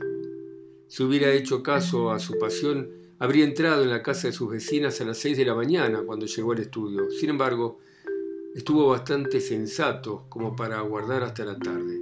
Si 0.87 1.03
hubiera 1.03 1.31
hecho 1.31 1.63
caso 1.63 2.11
a 2.11 2.19
su 2.19 2.37
pasión, 2.37 2.89
habría 3.19 3.45
entrado 3.45 3.81
en 3.81 3.89
la 3.89 4.03
casa 4.03 4.27
de 4.27 4.33
sus 4.33 4.51
vecinas 4.51 4.99
a 4.99 5.05
las 5.05 5.19
seis 5.19 5.37
de 5.37 5.45
la 5.45 5.55
mañana 5.55 6.01
cuando 6.01 6.25
llegó 6.25 6.51
al 6.51 6.59
estudio. 6.59 7.09
Sin 7.11 7.29
embargo, 7.29 7.79
estuvo 8.53 8.89
bastante 8.89 9.39
sensato 9.39 10.25
como 10.27 10.53
para 10.53 10.79
aguardar 10.79 11.23
hasta 11.23 11.45
la 11.45 11.57
tarde. 11.57 11.97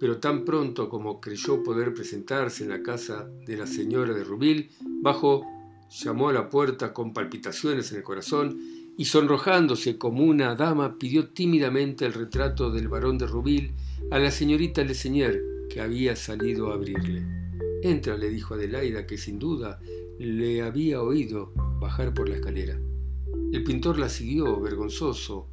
Pero 0.00 0.18
tan 0.18 0.44
pronto 0.44 0.88
como 0.88 1.20
creyó 1.20 1.62
poder 1.62 1.94
presentarse 1.94 2.64
en 2.64 2.70
la 2.70 2.82
casa 2.82 3.30
de 3.46 3.56
la 3.56 3.68
señora 3.68 4.12
de 4.12 4.24
Rubil, 4.24 4.70
bajó, 4.80 5.46
llamó 5.88 6.30
a 6.30 6.32
la 6.32 6.50
puerta 6.50 6.92
con 6.92 7.12
palpitaciones 7.12 7.92
en 7.92 7.98
el 7.98 8.02
corazón 8.02 8.83
y 8.96 9.06
sonrojándose 9.06 9.98
como 9.98 10.22
una 10.24 10.54
dama 10.54 10.98
pidió 10.98 11.28
tímidamente 11.28 12.06
el 12.06 12.12
retrato 12.12 12.70
del 12.70 12.88
barón 12.88 13.18
de 13.18 13.26
Rubil 13.26 13.72
a 14.10 14.18
la 14.18 14.30
señorita 14.30 14.84
Lesenier 14.84 15.42
que 15.68 15.80
había 15.80 16.14
salido 16.14 16.70
a 16.70 16.74
abrirle. 16.74 17.24
Entra, 17.82 18.16
le 18.16 18.30
dijo 18.30 18.54
Adelaida, 18.54 19.06
que 19.06 19.18
sin 19.18 19.38
duda 19.38 19.80
le 20.18 20.62
había 20.62 21.02
oído 21.02 21.52
bajar 21.80 22.14
por 22.14 22.28
la 22.28 22.36
escalera. 22.36 22.80
El 23.52 23.64
pintor 23.64 23.98
la 23.98 24.08
siguió, 24.08 24.60
vergonzoso, 24.60 25.48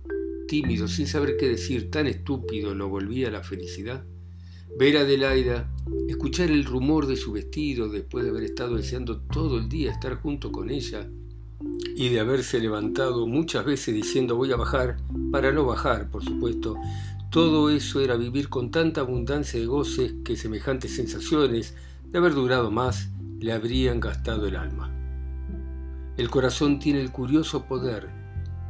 tímido, 0.48 0.88
sin 0.88 1.08
saber 1.08 1.38
qué 1.38 1.50
decir, 1.50 1.90
tan 1.90 2.08
estúpido 2.08 2.76
lo 2.76 2.90
volvía 2.90 3.32
la 3.32 3.44
felicidad. 3.44 4.06
Ver 4.78 4.98
a 4.98 5.02
Adelaida, 5.02 5.70
escuchar 6.08 6.52
el 6.52 6.64
rumor 6.64 7.08
de 7.08 7.18
su 7.18 7.32
vestido 7.32 7.90
después 7.90 8.24
de 8.24 8.30
haber 8.30 8.44
estado 8.44 8.76
deseando 8.76 9.22
todo 9.22 9.58
el 9.58 9.68
día 9.68 9.92
estar 9.92 10.16
junto 10.16 10.52
con 10.52 10.70
ella, 10.70 11.10
y 11.96 12.10
de 12.10 12.20
haberse 12.20 12.60
levantado 12.60 13.28
muchas 13.28 13.66
veces 13.66 13.94
diciendo 13.94 14.36
voy 14.36 14.52
a 14.52 14.58
bajar, 14.58 14.98
para 15.32 15.52
no 15.52 15.66
bajar, 15.66 16.10
por 16.10 16.24
supuesto. 16.24 16.76
Todo 17.30 17.70
eso 17.70 18.02
era 18.02 18.16
vivir 18.16 18.50
con 18.50 18.72
tanta 18.72 19.02
abundancia 19.02 19.60
de 19.60 19.66
goces 19.66 20.14
que 20.26 20.36
semejantes 20.36 20.96
sensaciones, 20.96 21.76
de 22.06 22.18
haber 22.18 22.34
durado 22.34 22.72
más, 22.72 23.10
le 23.40 23.54
habrían 23.54 24.00
gastado 24.00 24.48
el 24.48 24.56
alma. 24.56 24.92
El 26.18 26.30
corazón 26.30 26.80
tiene 26.80 27.02
el 27.02 27.12
curioso 27.12 27.66
poder 27.66 28.10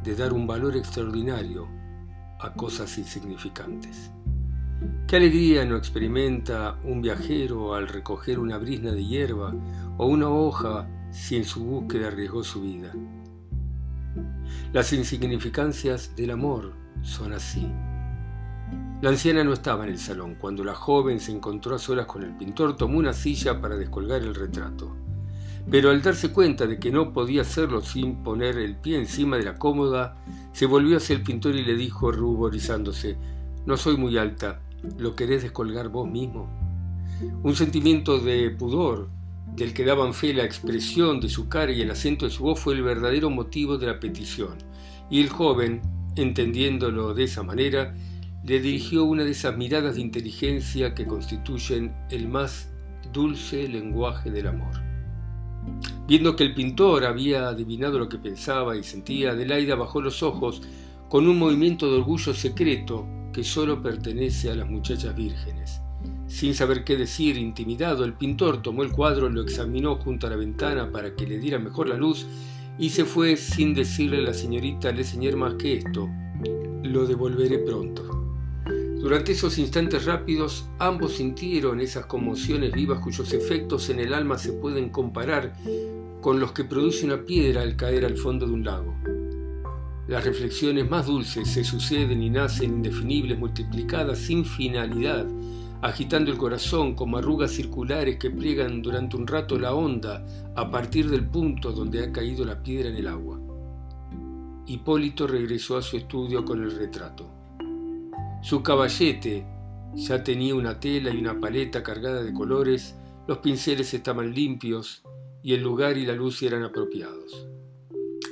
de 0.04 0.14
dar 0.14 0.32
un 0.32 0.46
valor 0.46 0.76
extraordinario 0.76 1.68
a 2.40 2.54
cosas 2.54 2.96
insignificantes. 2.98 4.10
¿Qué 5.06 5.16
alegría 5.16 5.64
no 5.64 5.76
experimenta 5.76 6.78
un 6.84 7.02
viajero 7.02 7.74
al 7.74 7.88
recoger 7.88 8.38
una 8.38 8.58
brisna 8.58 8.92
de 8.92 9.04
hierba 9.04 9.54
o 9.98 10.06
una 10.06 10.28
hoja 10.28 10.88
si 11.12 11.36
en 11.36 11.44
su 11.44 11.64
búsqueda 11.64 12.08
arriesgó 12.08 12.42
su 12.42 12.62
vida. 12.62 12.92
Las 14.72 14.92
insignificancias 14.92 16.16
del 16.16 16.30
amor 16.30 16.72
son 17.02 17.34
así. 17.34 17.68
La 19.02 19.10
anciana 19.10 19.44
no 19.44 19.52
estaba 19.52 19.84
en 19.84 19.90
el 19.90 19.98
salón. 19.98 20.36
Cuando 20.36 20.64
la 20.64 20.74
joven 20.74 21.20
se 21.20 21.32
encontró 21.32 21.74
a 21.74 21.78
solas 21.78 22.06
con 22.06 22.22
el 22.22 22.36
pintor, 22.36 22.76
tomó 22.76 22.98
una 22.98 23.12
silla 23.12 23.60
para 23.60 23.76
descolgar 23.76 24.22
el 24.22 24.34
retrato. 24.34 24.96
Pero 25.70 25.90
al 25.90 26.02
darse 26.02 26.32
cuenta 26.32 26.66
de 26.66 26.78
que 26.78 26.90
no 26.90 27.12
podía 27.12 27.42
hacerlo 27.42 27.82
sin 27.82 28.22
poner 28.22 28.56
el 28.58 28.76
pie 28.76 28.98
encima 28.98 29.36
de 29.36 29.44
la 29.44 29.58
cómoda, 29.58 30.16
se 30.52 30.66
volvió 30.66 30.96
hacia 30.96 31.16
el 31.16 31.22
pintor 31.22 31.54
y 31.54 31.64
le 31.64 31.74
dijo, 31.74 32.10
ruborizándose, 32.10 33.16
No 33.66 33.76
soy 33.76 33.96
muy 33.96 34.18
alta, 34.18 34.60
¿lo 34.98 35.14
querés 35.14 35.42
descolgar 35.42 35.88
vos 35.88 36.08
mismo? 36.08 36.48
Un 37.42 37.54
sentimiento 37.54 38.18
de 38.18 38.50
pudor 38.50 39.08
del 39.56 39.74
que 39.74 39.84
daban 39.84 40.14
fe 40.14 40.32
la 40.32 40.44
expresión 40.44 41.20
de 41.20 41.28
su 41.28 41.48
cara 41.48 41.72
y 41.72 41.82
el 41.82 41.90
acento 41.90 42.24
de 42.24 42.32
su 42.32 42.44
voz 42.44 42.60
fue 42.60 42.74
el 42.74 42.82
verdadero 42.82 43.30
motivo 43.30 43.78
de 43.78 43.86
la 43.86 44.00
petición, 44.00 44.56
y 45.10 45.20
el 45.20 45.28
joven, 45.28 45.82
entendiéndolo 46.16 47.14
de 47.14 47.24
esa 47.24 47.42
manera, 47.42 47.94
le 48.44 48.60
dirigió 48.60 49.04
una 49.04 49.24
de 49.24 49.30
esas 49.30 49.56
miradas 49.56 49.94
de 49.94 50.00
inteligencia 50.00 50.94
que 50.94 51.06
constituyen 51.06 51.94
el 52.10 52.28
más 52.28 52.70
dulce 53.12 53.68
lenguaje 53.68 54.30
del 54.30 54.48
amor. 54.48 54.80
Viendo 56.08 56.34
que 56.34 56.44
el 56.44 56.54
pintor 56.54 57.04
había 57.04 57.48
adivinado 57.48 57.98
lo 57.98 58.08
que 58.08 58.18
pensaba 58.18 58.76
y 58.76 58.82
sentía, 58.82 59.30
Adelaida 59.30 59.76
bajó 59.76 60.00
los 60.00 60.22
ojos 60.22 60.62
con 61.08 61.28
un 61.28 61.38
movimiento 61.38 61.90
de 61.90 61.98
orgullo 61.98 62.34
secreto 62.34 63.06
que 63.32 63.44
solo 63.44 63.82
pertenece 63.82 64.50
a 64.50 64.54
las 64.54 64.68
muchachas 64.68 65.14
vírgenes. 65.14 65.81
Sin 66.32 66.54
saber 66.54 66.82
qué 66.82 66.96
decir, 66.96 67.36
intimidado, 67.36 68.06
el 68.06 68.14
pintor 68.14 68.62
tomó 68.62 68.82
el 68.82 68.90
cuadro, 68.90 69.28
lo 69.28 69.42
examinó 69.42 69.96
junto 69.96 70.26
a 70.26 70.30
la 70.30 70.36
ventana 70.36 70.90
para 70.90 71.14
que 71.14 71.26
le 71.26 71.38
diera 71.38 71.58
mejor 71.58 71.90
la 71.90 71.96
luz 71.96 72.26
y 72.78 72.88
se 72.88 73.04
fue 73.04 73.36
sin 73.36 73.74
decirle 73.74 74.16
a 74.16 74.22
la 74.22 74.32
señorita 74.32 74.92
Leseñer 74.92 75.36
más 75.36 75.54
que 75.54 75.76
esto. 75.76 76.08
Lo 76.84 77.06
devolveré 77.06 77.58
pronto. 77.58 78.24
Durante 78.98 79.32
esos 79.32 79.58
instantes 79.58 80.06
rápidos, 80.06 80.64
ambos 80.78 81.12
sintieron 81.12 81.80
esas 81.80 82.06
conmociones 82.06 82.72
vivas 82.72 83.00
cuyos 83.00 83.30
efectos 83.34 83.90
en 83.90 84.00
el 84.00 84.14
alma 84.14 84.38
se 84.38 84.54
pueden 84.54 84.88
comparar 84.88 85.52
con 86.22 86.40
los 86.40 86.52
que 86.52 86.64
produce 86.64 87.04
una 87.04 87.26
piedra 87.26 87.60
al 87.60 87.76
caer 87.76 88.06
al 88.06 88.16
fondo 88.16 88.46
de 88.46 88.52
un 88.52 88.64
lago. 88.64 88.94
Las 90.08 90.24
reflexiones 90.24 90.88
más 90.88 91.06
dulces 91.06 91.46
se 91.46 91.62
suceden 91.62 92.22
y 92.22 92.30
nacen 92.30 92.76
indefinibles, 92.76 93.38
multiplicadas 93.38 94.18
sin 94.18 94.46
finalidad, 94.46 95.26
agitando 95.82 96.30
el 96.30 96.38
corazón 96.38 96.94
como 96.94 97.18
arrugas 97.18 97.50
circulares 97.50 98.16
que 98.16 98.30
pliegan 98.30 98.82
durante 98.82 99.16
un 99.16 99.26
rato 99.26 99.58
la 99.58 99.74
onda 99.74 100.24
a 100.54 100.70
partir 100.70 101.10
del 101.10 101.26
punto 101.26 101.72
donde 101.72 102.04
ha 102.04 102.12
caído 102.12 102.44
la 102.44 102.62
piedra 102.62 102.88
en 102.88 102.96
el 102.96 103.08
agua. 103.08 103.40
Hipólito 104.66 105.26
regresó 105.26 105.76
a 105.76 105.82
su 105.82 105.96
estudio 105.96 106.44
con 106.44 106.62
el 106.62 106.70
retrato. 106.70 107.28
Su 108.42 108.62
caballete 108.62 109.44
ya 109.94 110.22
tenía 110.22 110.54
una 110.54 110.78
tela 110.78 111.10
y 111.12 111.18
una 111.18 111.40
paleta 111.40 111.82
cargada 111.82 112.22
de 112.22 112.32
colores, 112.32 112.94
los 113.26 113.38
pinceles 113.38 113.92
estaban 113.92 114.32
limpios 114.32 115.02
y 115.42 115.52
el 115.52 115.62
lugar 115.62 115.98
y 115.98 116.06
la 116.06 116.14
luz 116.14 116.42
eran 116.44 116.62
apropiados. 116.62 117.48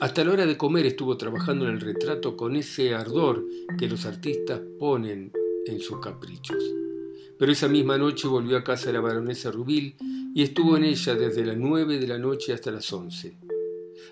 Hasta 0.00 0.25
la 0.25 0.33
hora 0.33 0.47
de 0.47 0.57
comer 0.57 0.87
estuvo 0.87 1.16
trabajando 1.16 1.66
en 1.66 1.73
el 1.73 1.80
retrato 1.80 2.37
con 2.37 2.54
ese 2.54 2.95
ardor 2.95 3.45
que 3.76 3.88
los 3.88 4.07
artistas 4.07 4.61
ponen 4.78 5.33
en 5.66 5.80
sus 5.80 5.99
caprichos. 5.99 6.79
Pero 7.40 7.52
esa 7.52 7.68
misma 7.68 7.97
noche 7.97 8.28
volvió 8.28 8.59
a 8.59 8.62
casa 8.62 8.92
la 8.92 9.00
baronesa 9.00 9.50
Rubil 9.50 9.97
y 10.35 10.42
estuvo 10.42 10.76
en 10.76 10.85
ella 10.85 11.14
desde 11.14 11.47
las 11.47 11.56
nueve 11.56 11.99
de 11.99 12.06
la 12.06 12.18
noche 12.18 12.52
hasta 12.52 12.70
las 12.70 12.92
once. 12.92 13.35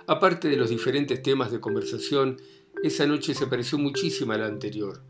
Aparte 0.06 0.48
de 0.48 0.56
los 0.56 0.70
diferentes 0.70 1.22
temas 1.22 1.52
de 1.52 1.60
conversación, 1.60 2.38
esa 2.82 3.06
noche 3.06 3.34
se 3.34 3.46
pareció 3.46 3.76
muchísimo 3.76 4.32
a 4.32 4.38
la 4.38 4.46
anterior. 4.46 5.02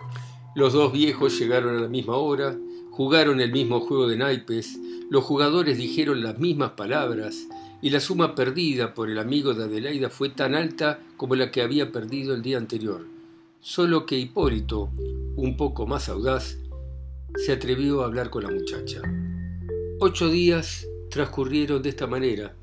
Los 0.56 0.72
dos 0.72 0.92
viejos 0.92 1.38
llegaron 1.38 1.76
a 1.76 1.80
la 1.80 1.88
misma 1.88 2.16
hora, 2.16 2.58
jugaron 2.90 3.40
el 3.40 3.52
mismo 3.52 3.78
juego 3.82 4.08
de 4.08 4.16
naipes, 4.16 4.76
los 5.08 5.22
jugadores 5.22 5.78
dijeron 5.78 6.20
las 6.20 6.40
mismas 6.40 6.72
palabras, 6.72 7.46
y 7.80 7.90
la 7.90 8.00
suma 8.00 8.34
perdida 8.34 8.94
por 8.94 9.10
el 9.10 9.20
amigo 9.20 9.54
de 9.54 9.62
Adelaida 9.62 10.10
fue 10.10 10.28
tan 10.28 10.56
alta 10.56 10.98
como 11.16 11.36
la 11.36 11.52
que 11.52 11.62
había 11.62 11.92
perdido 11.92 12.34
el 12.34 12.42
día 12.42 12.58
anterior. 12.58 13.06
Solo 13.60 14.06
que 14.06 14.18
Hipólito, 14.18 14.90
un 15.36 15.56
poco 15.56 15.86
más 15.86 16.08
audaz, 16.08 16.58
se 17.36 17.52
atrevió 17.52 18.02
a 18.02 18.06
hablar 18.06 18.30
con 18.30 18.44
la 18.44 18.50
muchacha. 18.50 19.02
Ocho 20.00 20.28
días 20.28 20.86
transcurrieron 21.10 21.82
de 21.82 21.88
esta 21.88 22.06
manera, 22.06 22.54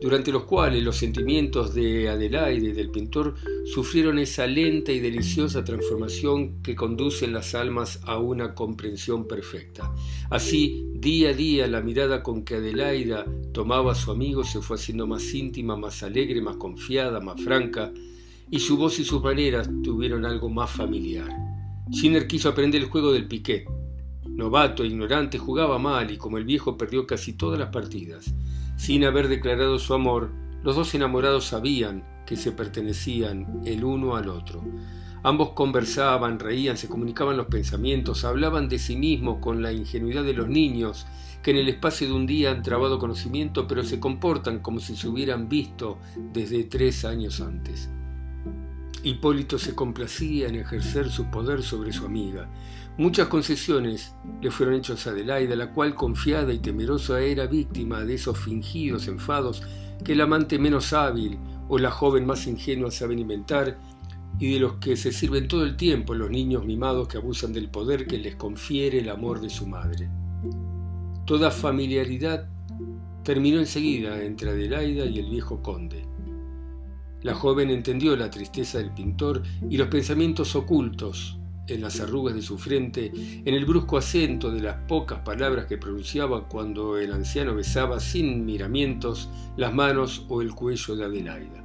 durante 0.00 0.32
los 0.32 0.44
cuales 0.44 0.82
los 0.82 0.96
sentimientos 0.96 1.74
de 1.74 2.08
Adelaide 2.08 2.70
y 2.70 2.72
del 2.72 2.90
pintor 2.90 3.34
sufrieron 3.66 4.18
esa 4.18 4.46
lenta 4.46 4.92
y 4.92 5.00
deliciosa 5.00 5.62
transformación 5.62 6.62
que 6.62 6.74
conduce 6.74 7.26
en 7.26 7.34
las 7.34 7.54
almas 7.54 8.00
a 8.04 8.18
una 8.18 8.54
comprensión 8.54 9.28
perfecta. 9.28 9.92
Así, 10.30 10.86
día 10.94 11.30
a 11.30 11.34
día, 11.34 11.66
la 11.66 11.82
mirada 11.82 12.22
con 12.22 12.44
que 12.44 12.56
Adelaida 12.56 13.26
tomaba 13.52 13.92
a 13.92 13.94
su 13.94 14.10
amigo 14.10 14.42
se 14.42 14.62
fue 14.62 14.76
haciendo 14.76 15.06
más 15.06 15.34
íntima, 15.34 15.76
más 15.76 16.02
alegre, 16.02 16.40
más 16.40 16.56
confiada, 16.56 17.20
más 17.20 17.40
franca, 17.42 17.92
y 18.50 18.58
su 18.58 18.76
voz 18.76 18.98
y 18.98 19.04
sus 19.04 19.22
maneras 19.22 19.70
tuvieron 19.84 20.24
algo 20.24 20.48
más 20.48 20.70
familiar. 20.70 21.28
Schiner 21.92 22.26
quiso 22.26 22.48
aprender 22.48 22.82
el 22.82 22.88
juego 22.88 23.12
del 23.12 23.28
piquet. 23.28 23.66
Novato 24.40 24.82
e 24.82 24.86
ignorante, 24.86 25.36
jugaba 25.38 25.78
mal 25.78 26.10
y 26.10 26.16
como 26.16 26.38
el 26.38 26.46
viejo 26.46 26.78
perdió 26.78 27.06
casi 27.06 27.34
todas 27.34 27.58
las 27.58 27.68
partidas. 27.68 28.32
Sin 28.76 29.04
haber 29.04 29.28
declarado 29.28 29.78
su 29.78 29.92
amor, 29.92 30.30
los 30.64 30.76
dos 30.76 30.94
enamorados 30.94 31.44
sabían 31.44 32.04
que 32.24 32.36
se 32.36 32.50
pertenecían 32.50 33.60
el 33.66 33.84
uno 33.84 34.16
al 34.16 34.30
otro. 34.30 34.64
Ambos 35.22 35.50
conversaban, 35.50 36.38
reían, 36.38 36.78
se 36.78 36.88
comunicaban 36.88 37.36
los 37.36 37.48
pensamientos, 37.48 38.24
hablaban 38.24 38.70
de 38.70 38.78
sí 38.78 38.96
mismos 38.96 39.40
con 39.42 39.62
la 39.62 39.72
ingenuidad 39.72 40.24
de 40.24 40.32
los 40.32 40.48
niños, 40.48 41.06
que 41.42 41.50
en 41.50 41.58
el 41.58 41.68
espacio 41.68 42.06
de 42.06 42.14
un 42.14 42.26
día 42.26 42.50
han 42.50 42.62
trabado 42.62 42.98
conocimiento, 42.98 43.66
pero 43.66 43.84
se 43.84 44.00
comportan 44.00 44.60
como 44.60 44.80
si 44.80 44.96
se 44.96 45.06
hubieran 45.06 45.50
visto 45.50 45.98
desde 46.32 46.64
tres 46.64 47.04
años 47.04 47.42
antes. 47.42 47.90
Hipólito 49.02 49.58
se 49.58 49.74
complacía 49.74 50.48
en 50.48 50.56
ejercer 50.56 51.10
su 51.10 51.30
poder 51.30 51.62
sobre 51.62 51.92
su 51.92 52.04
amiga. 52.04 52.48
Muchas 52.98 53.28
concesiones 53.28 54.14
le 54.42 54.50
fueron 54.50 54.74
hechas 54.74 55.06
a 55.06 55.10
Adelaida, 55.10 55.56
la 55.56 55.72
cual, 55.72 55.94
confiada 55.94 56.52
y 56.52 56.58
temerosa, 56.58 57.20
era 57.20 57.46
víctima 57.46 58.04
de 58.04 58.14
esos 58.14 58.38
fingidos 58.38 59.08
enfados 59.08 59.62
que 60.04 60.12
el 60.12 60.20
amante 60.20 60.58
menos 60.58 60.92
hábil 60.92 61.38
o 61.68 61.78
la 61.78 61.90
joven 61.90 62.26
más 62.26 62.46
ingenua 62.46 62.90
saben 62.90 63.18
inventar 63.18 63.78
y 64.38 64.52
de 64.54 64.60
los 64.60 64.74
que 64.74 64.96
se 64.96 65.12
sirven 65.12 65.48
todo 65.48 65.64
el 65.64 65.76
tiempo 65.76 66.14
los 66.14 66.30
niños 66.30 66.64
mimados 66.64 67.08
que 67.08 67.16
abusan 67.16 67.52
del 67.52 67.70
poder 67.70 68.06
que 68.06 68.18
les 68.18 68.36
confiere 68.36 68.98
el 68.98 69.08
amor 69.08 69.40
de 69.40 69.50
su 69.50 69.66
madre. 69.66 70.08
Toda 71.26 71.50
familiaridad 71.50 72.48
terminó 73.22 73.60
enseguida 73.60 74.22
entre 74.22 74.50
Adelaida 74.50 75.04
y 75.06 75.18
el 75.18 75.30
viejo 75.30 75.62
conde. 75.62 76.09
La 77.22 77.34
joven 77.34 77.70
entendió 77.70 78.16
la 78.16 78.30
tristeza 78.30 78.78
del 78.78 78.92
pintor 78.92 79.42
y 79.68 79.76
los 79.76 79.88
pensamientos 79.88 80.56
ocultos 80.56 81.36
en 81.66 81.82
las 81.82 82.00
arrugas 82.00 82.34
de 82.34 82.42
su 82.42 82.58
frente, 82.58 83.12
en 83.14 83.54
el 83.54 83.64
brusco 83.64 83.96
acento 83.96 84.50
de 84.50 84.60
las 84.60 84.76
pocas 84.88 85.20
palabras 85.20 85.66
que 85.66 85.78
pronunciaba 85.78 86.48
cuando 86.48 86.98
el 86.98 87.12
anciano 87.12 87.54
besaba 87.54 88.00
sin 88.00 88.44
miramientos 88.44 89.28
las 89.56 89.72
manos 89.72 90.24
o 90.28 90.42
el 90.42 90.54
cuello 90.54 90.96
de 90.96 91.04
Adelaida. 91.04 91.64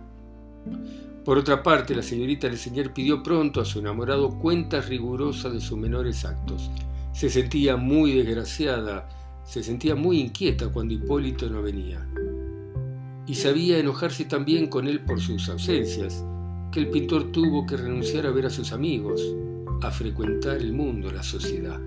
Por 1.24 1.38
otra 1.40 1.64
parte, 1.64 1.96
la 1.96 2.04
señorita 2.04 2.48
Leseñer 2.48 2.94
pidió 2.94 3.24
pronto 3.24 3.60
a 3.60 3.66
su 3.66 3.80
enamorado 3.80 4.38
cuentas 4.38 4.88
rigurosas 4.88 5.54
de 5.54 5.62
sus 5.62 5.78
menores 5.78 6.24
actos. 6.24 6.70
Se 7.14 7.30
sentía 7.30 7.78
muy 7.78 8.12
desgraciada, 8.12 9.10
se 9.44 9.64
sentía 9.64 9.96
muy 9.96 10.20
inquieta 10.20 10.68
cuando 10.68 10.94
Hipólito 10.94 11.50
no 11.50 11.64
venía. 11.64 12.06
Y 13.28 13.36
sabía 13.36 13.80
enojarse 13.80 14.26
también 14.26 14.68
con 14.68 14.88
él 14.88 15.02
por 15.02 15.20
sus 15.20 15.50
ausencias, 15.50 16.24
que 16.72 16.80
el 16.80 16.90
pintor 16.90 17.32
tuvo 17.32 17.66
que 17.66 17.78
renunciar 17.78 18.26
a 18.26 18.32
ver 18.32 18.46
a 18.46 18.50
sus 18.50 18.72
amigos, 18.72 19.22
a 19.82 19.92
frecuentar 19.92 20.58
el 20.58 20.74
mundo, 20.74 21.12
la 21.12 21.24
sociedad. 21.24 21.80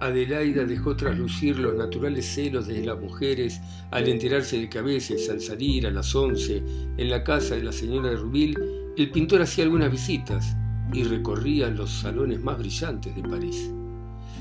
Adelaida 0.00 0.64
dejó 0.64 0.96
traslucir 0.96 1.58
los 1.58 1.74
naturales 1.74 2.24
celos 2.26 2.66
de 2.66 2.82
las 2.84 2.98
mujeres 2.98 3.60
al 3.90 4.08
enterarse 4.08 4.58
de 4.58 4.70
que 4.70 4.78
a 4.78 4.82
veces, 4.82 5.28
al 5.28 5.40
salir 5.40 5.86
a 5.86 5.90
las 5.90 6.14
once 6.14 6.62
en 6.96 7.10
la 7.10 7.22
casa 7.22 7.54
de 7.54 7.62
la 7.62 7.72
señora 7.72 8.08
de 8.08 8.16
Rubil, 8.16 8.58
el 8.96 9.10
pintor 9.10 9.42
hacía 9.42 9.64
algunas 9.64 9.90
visitas 9.90 10.56
y 10.92 11.04
recorría 11.04 11.68
los 11.68 11.90
salones 11.90 12.40
más 12.40 12.58
brillantes 12.58 13.14
de 13.14 13.22
París. 13.22 13.70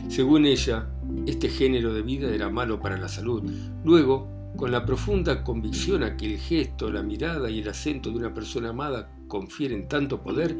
Según 0.07 0.45
ella, 0.45 0.87
este 1.27 1.49
género 1.49 1.93
de 1.93 2.03
vida 2.03 2.33
era 2.33 2.49
malo 2.49 2.79
para 2.79 2.97
la 2.97 3.09
salud. 3.09 3.43
Luego, 3.83 4.38
con 4.59 4.71
la 4.73 4.85
profunda 4.85 5.41
convicción 5.41 6.03
a 6.03 6.17
que 6.17 6.25
el 6.25 6.37
gesto, 6.37 6.91
la 6.91 7.01
mirada 7.01 7.49
y 7.49 7.59
el 7.59 7.69
acento 7.69 8.09
de 8.09 8.17
una 8.17 8.33
persona 8.33 8.71
amada 8.71 9.09
confieren 9.29 9.87
tanto 9.87 10.21
poder, 10.21 10.53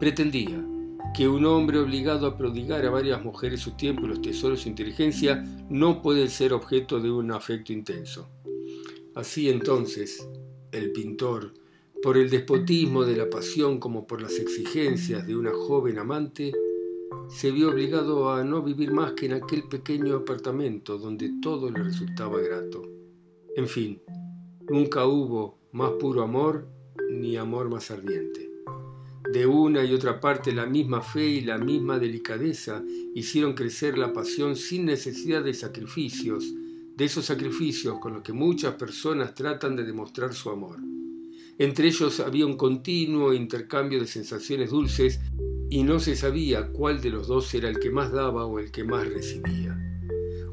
pretendía 0.00 0.60
que 1.14 1.28
un 1.28 1.46
hombre 1.46 1.78
obligado 1.78 2.26
a 2.26 2.36
prodigar 2.36 2.84
a 2.84 2.90
varias 2.90 3.22
mujeres 3.22 3.60
su 3.60 3.76
tiempo 3.76 4.04
y 4.04 4.08
los 4.08 4.20
tesoros 4.20 4.58
de 4.58 4.62
su 4.64 4.68
inteligencia 4.70 5.44
no 5.70 6.02
puede 6.02 6.28
ser 6.30 6.52
objeto 6.52 6.98
de 6.98 7.12
un 7.12 7.30
afecto 7.30 7.72
intenso. 7.72 8.28
Así 9.14 9.48
entonces, 9.48 10.28
el 10.72 10.90
pintor, 10.90 11.54
por 12.02 12.16
el 12.16 12.30
despotismo 12.30 13.04
de 13.04 13.16
la 13.16 13.30
pasión 13.30 13.78
como 13.78 14.04
por 14.04 14.20
las 14.20 14.36
exigencias 14.40 15.28
de 15.28 15.36
una 15.36 15.52
joven 15.52 16.00
amante, 16.00 16.52
se 17.28 17.52
vio 17.52 17.70
obligado 17.70 18.32
a 18.32 18.42
no 18.42 18.62
vivir 18.62 18.90
más 18.90 19.12
que 19.12 19.26
en 19.26 19.34
aquel 19.34 19.68
pequeño 19.68 20.16
apartamento 20.16 20.98
donde 20.98 21.34
todo 21.40 21.70
le 21.70 21.84
resultaba 21.84 22.40
grato. 22.40 22.93
En 23.56 23.68
fin, 23.68 24.00
nunca 24.68 25.06
hubo 25.06 25.58
más 25.72 25.92
puro 25.92 26.22
amor 26.22 26.68
ni 27.10 27.36
amor 27.36 27.68
más 27.68 27.90
ardiente. 27.90 28.50
De 29.32 29.46
una 29.46 29.84
y 29.84 29.94
otra 29.94 30.20
parte 30.20 30.52
la 30.52 30.66
misma 30.66 31.00
fe 31.00 31.26
y 31.26 31.40
la 31.40 31.56
misma 31.58 31.98
delicadeza 31.98 32.82
hicieron 33.14 33.54
crecer 33.54 33.96
la 33.96 34.12
pasión 34.12 34.56
sin 34.56 34.84
necesidad 34.84 35.42
de 35.44 35.54
sacrificios, 35.54 36.52
de 36.96 37.04
esos 37.04 37.24
sacrificios 37.26 37.98
con 38.00 38.14
los 38.14 38.22
que 38.22 38.32
muchas 38.32 38.74
personas 38.74 39.34
tratan 39.34 39.76
de 39.76 39.84
demostrar 39.84 40.34
su 40.34 40.50
amor. 40.50 40.78
Entre 41.58 41.86
ellos 41.86 42.20
había 42.20 42.46
un 42.46 42.56
continuo 42.56 43.32
intercambio 43.32 44.00
de 44.00 44.06
sensaciones 44.06 44.70
dulces 44.70 45.20
y 45.70 45.84
no 45.84 46.00
se 46.00 46.16
sabía 46.16 46.72
cuál 46.72 47.00
de 47.00 47.10
los 47.10 47.28
dos 47.28 47.54
era 47.54 47.68
el 47.68 47.78
que 47.78 47.90
más 47.90 48.12
daba 48.12 48.46
o 48.46 48.58
el 48.58 48.70
que 48.72 48.84
más 48.84 49.06
recibía. 49.08 49.83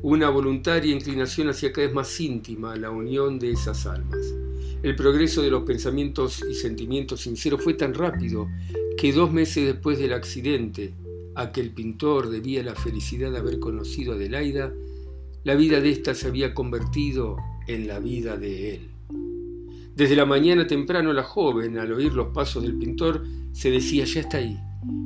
Una 0.04 0.30
voluntaria 0.30 0.92
inclinación 0.92 1.50
hacia 1.50 1.72
cada 1.72 1.86
vez 1.86 1.96
más 1.96 2.20
íntima 2.20 2.76
la 2.76 2.90
unión 2.90 3.38
de 3.38 3.52
esas 3.52 3.86
almas. 3.86 4.34
El 4.82 4.96
progreso 4.96 5.44
de 5.44 5.52
los 5.52 5.62
pensamientos 5.62 6.44
y 6.50 6.56
sentimientos 6.56 7.22
sinceros 7.22 7.64
fue 7.64 7.76
tan 7.76 7.94
rápido 7.94 8.50
que 8.98 9.14
dos 9.14 9.32
meses 9.32 9.64
después 9.64 10.00
del 10.00 10.14
accidente 10.14 10.96
a 11.36 11.52
que 11.52 11.62
el 11.62 11.70
pintor 11.70 12.32
debía 12.32 12.64
la 12.64 12.74
felicidad 12.74 13.32
de 13.32 13.38
haber 13.38 13.60
conocido 13.60 14.14
a 14.14 14.16
Adelaida, 14.16 14.74
la 15.44 15.54
vida 15.54 15.80
de 15.80 15.92
ésta 15.92 16.16
se 16.16 16.28
había 16.28 16.56
convertido 16.56 17.38
en 17.68 17.86
la 17.88 18.00
vida 18.00 18.38
de 18.38 18.74
él. 18.74 18.90
Desde 19.96 20.16
la 20.16 20.26
mañana 20.26 20.66
temprano 20.66 21.14
la 21.14 21.24
joven, 21.24 21.78
al 21.78 21.92
oír 21.92 22.14
los 22.14 22.30
pasos 22.30 22.64
del 22.64 22.74
pintor, 22.76 23.24
se 23.52 23.70
decía 23.70 24.06
ya 24.06 24.22
está 24.22 24.38
ahí. 24.38 24.58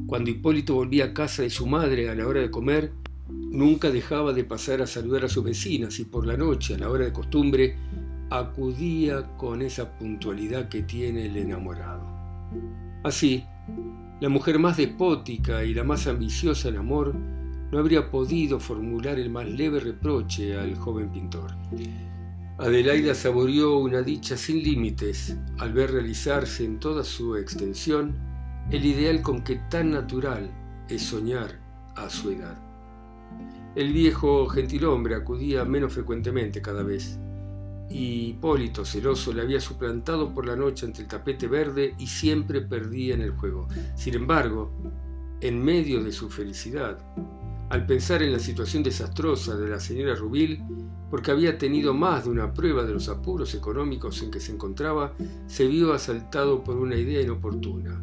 Cuando 0.08 0.30
Hipólito 0.30 0.74
volvía 0.74 1.06
a 1.06 1.14
casa 1.14 1.42
de 1.42 1.50
su 1.50 1.68
madre 1.68 2.10
a 2.10 2.16
la 2.16 2.26
hora 2.28 2.40
de 2.40 2.50
comer, 2.50 2.92
nunca 3.30 3.90
dejaba 3.90 4.34
de 4.34 4.44
pasar 4.44 4.82
a 4.82 4.88
saludar 4.88 5.26
a 5.26 5.30
sus 5.30 5.44
vecinas 5.44 6.00
y 6.00 6.06
por 6.06 6.26
la 6.26 6.38
noche, 6.38 6.76
a 6.76 6.78
la 6.78 6.90
hora 6.90 7.06
de 7.06 7.14
costumbre, 7.14 7.76
acudía 8.30 9.36
con 9.38 9.62
esa 9.62 9.98
puntualidad 9.98 10.70
que 10.70 10.84
tiene 10.84 11.26
el 11.28 11.38
enamorado. 11.38 12.06
Así, 13.04 13.46
la 14.20 14.30
mujer 14.30 14.60
más 14.60 14.78
despótica 14.78 15.64
y 15.64 15.74
la 15.74 15.84
más 15.84 16.08
ambiciosa 16.08 16.70
en 16.70 16.78
amor 16.78 17.14
no 17.72 17.80
habría 17.80 18.10
podido 18.10 18.60
formular 18.60 19.20
el 19.20 19.30
más 19.30 19.48
leve 19.48 19.80
reproche 19.80 20.58
al 20.58 20.76
joven 20.76 21.12
pintor. 21.12 21.52
Adelaida 22.58 23.14
saboreó 23.14 23.80
una 23.80 24.02
dicha 24.02 24.38
sin 24.38 24.64
límites 24.64 25.38
al 25.60 25.74
ver 25.74 25.92
realizarse 25.92 26.64
en 26.64 26.80
toda 26.80 27.04
su 27.04 27.36
extensión 27.36 28.16
el 28.72 28.86
ideal 28.86 29.22
con 29.22 29.44
que 29.44 29.58
tan 29.70 29.92
natural 29.92 30.50
es 30.88 31.02
soñar 31.04 31.60
a 31.96 32.10
su 32.10 32.32
edad. 32.32 32.65
El 33.76 33.92
viejo 33.92 34.48
gentilhombre 34.48 35.16
acudía 35.16 35.66
menos 35.66 35.94
frecuentemente 35.94 36.62
cada 36.62 36.84
vez, 36.84 37.20
y 37.90 38.30
Hipólito, 38.30 38.84
celoso, 38.84 39.34
le 39.34 39.42
había 39.42 39.62
suplantado 39.62 40.34
por 40.34 40.46
la 40.46 40.56
noche 40.56 40.86
ante 40.86 41.02
el 41.02 41.08
tapete 41.08 41.48
verde 41.48 41.94
y 42.00 42.08
siempre 42.08 42.62
perdía 42.62 43.14
en 43.14 43.22
el 43.22 43.32
juego. 43.32 43.68
Sin 43.96 44.16
embargo, 44.16 44.72
en 45.42 45.64
medio 45.64 46.04
de 46.04 46.12
su 46.12 46.30
felicidad, 46.30 46.98
al 47.70 47.86
pensar 47.86 48.24
en 48.24 48.32
la 48.32 48.40
situación 48.40 48.84
desastrosa 48.84 49.56
de 49.56 49.70
la 49.70 49.80
señora 49.80 50.16
Rubil, 50.16 50.64
porque 51.10 51.32
había 51.32 51.58
tenido 51.58 51.94
más 51.94 52.26
de 52.26 52.32
una 52.32 52.54
prueba 52.54 52.84
de 52.84 52.94
los 52.94 53.10
apuros 53.10 53.54
económicos 53.54 54.22
en 54.22 54.32
que 54.32 54.40
se 54.40 54.52
encontraba, 54.52 55.14
se 55.48 55.68
vio 55.68 55.94
asaltado 55.94 56.64
por 56.64 56.78
una 56.78 56.96
idea 56.96 57.22
inoportuna. 57.22 58.02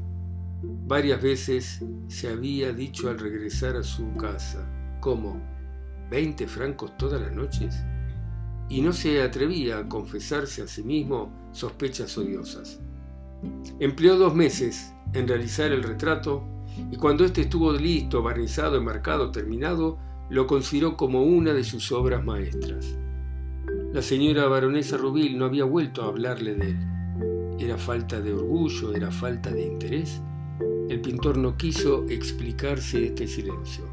Varias 0.86 1.20
veces 1.20 1.84
se 2.08 2.28
había 2.28 2.72
dicho 2.72 3.08
al 3.08 3.18
regresar 3.18 3.76
a 3.76 3.82
su 3.82 4.14
casa, 4.16 4.68
¿cómo? 5.02 5.38
¿Veinte 6.10 6.46
francos 6.46 6.96
todas 6.96 7.20
las 7.20 7.32
noches? 7.32 7.74
y 8.72 8.80
no 8.80 8.94
se 8.94 9.20
atrevía 9.20 9.78
a 9.78 9.88
confesarse 9.88 10.62
a 10.62 10.66
sí 10.66 10.82
mismo 10.82 11.30
sospechas 11.52 12.16
odiosas. 12.16 12.80
Empleó 13.80 14.16
dos 14.16 14.34
meses 14.34 14.94
en 15.12 15.28
realizar 15.28 15.72
el 15.72 15.82
retrato 15.82 16.42
y 16.90 16.96
cuando 16.96 17.26
éste 17.26 17.42
estuvo 17.42 17.70
listo, 17.74 18.22
barnizado, 18.22 18.78
enmarcado, 18.78 19.30
terminado, 19.30 19.98
lo 20.30 20.46
consideró 20.46 20.96
como 20.96 21.22
una 21.22 21.52
de 21.52 21.64
sus 21.64 21.92
obras 21.92 22.24
maestras. 22.24 22.96
La 23.92 24.00
señora 24.00 24.46
baronesa 24.46 24.96
Rubil 24.96 25.36
no 25.36 25.44
había 25.44 25.64
vuelto 25.64 26.02
a 26.02 26.06
hablarle 26.06 26.54
de 26.54 26.70
él. 26.70 26.78
¿Era 27.58 27.76
falta 27.76 28.22
de 28.22 28.32
orgullo? 28.32 28.94
¿Era 28.94 29.10
falta 29.10 29.50
de 29.50 29.66
interés? 29.66 30.22
El 30.88 31.02
pintor 31.02 31.36
no 31.36 31.58
quiso 31.58 32.06
explicarse 32.08 33.08
este 33.08 33.26
silencio. 33.26 33.84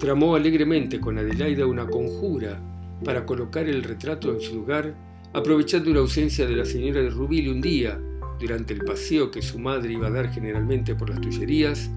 Tramó 0.00 0.34
alegremente 0.34 0.98
con 0.98 1.18
Adelaida 1.18 1.66
una 1.66 1.86
conjura 1.86 2.58
para 3.04 3.26
colocar 3.26 3.68
el 3.68 3.82
retrato 3.82 4.32
en 4.32 4.40
su 4.40 4.54
lugar, 4.54 4.94
aprovechando 5.34 5.92
la 5.92 6.00
ausencia 6.00 6.46
de 6.46 6.56
la 6.56 6.64
señora 6.64 7.02
de 7.02 7.10
Rubil 7.10 7.50
un 7.50 7.60
día, 7.60 8.00
durante 8.40 8.72
el 8.72 8.80
paseo 8.80 9.30
que 9.30 9.42
su 9.42 9.58
madre 9.58 9.92
iba 9.92 10.06
a 10.06 10.10
dar 10.10 10.32
generalmente 10.32 10.94
por 10.94 11.10
las 11.10 11.20
Tullerías, 11.20 11.90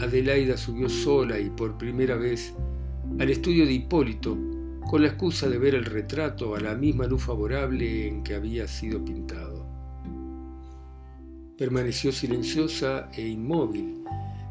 Adelaida 0.00 0.56
subió 0.56 0.88
sola 0.88 1.38
y 1.38 1.50
por 1.50 1.76
primera 1.76 2.16
vez 2.16 2.54
al 3.18 3.28
estudio 3.28 3.66
de 3.66 3.72
Hipólito 3.72 4.34
con 4.88 5.02
la 5.02 5.08
excusa 5.08 5.46
de 5.46 5.58
ver 5.58 5.74
el 5.74 5.84
retrato 5.84 6.54
a 6.54 6.60
la 6.60 6.74
misma 6.74 7.06
luz 7.06 7.22
favorable 7.22 8.08
en 8.08 8.22
que 8.22 8.34
había 8.34 8.66
sido 8.66 9.04
pintado. 9.04 9.66
Permaneció 11.58 12.12
silenciosa 12.12 13.10
e 13.14 13.28
inmóvil, 13.28 14.04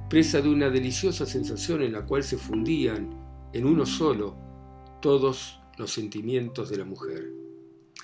presa 0.10 0.41
de 0.41 0.50
una 0.50 0.70
deliciosa 0.70 1.26
sensación 1.26 1.82
en 1.82 1.94
la 1.94 2.06
cual 2.06 2.24
se 2.24 2.38
fundían 2.38 3.10
en 3.54 3.65
uno 3.65 3.86
solo 3.86 4.36
todos 5.02 5.60
los 5.78 5.91
sentimientos 5.91 6.70
de 6.70 6.78
la 6.78 6.86
mujer? 6.86 7.32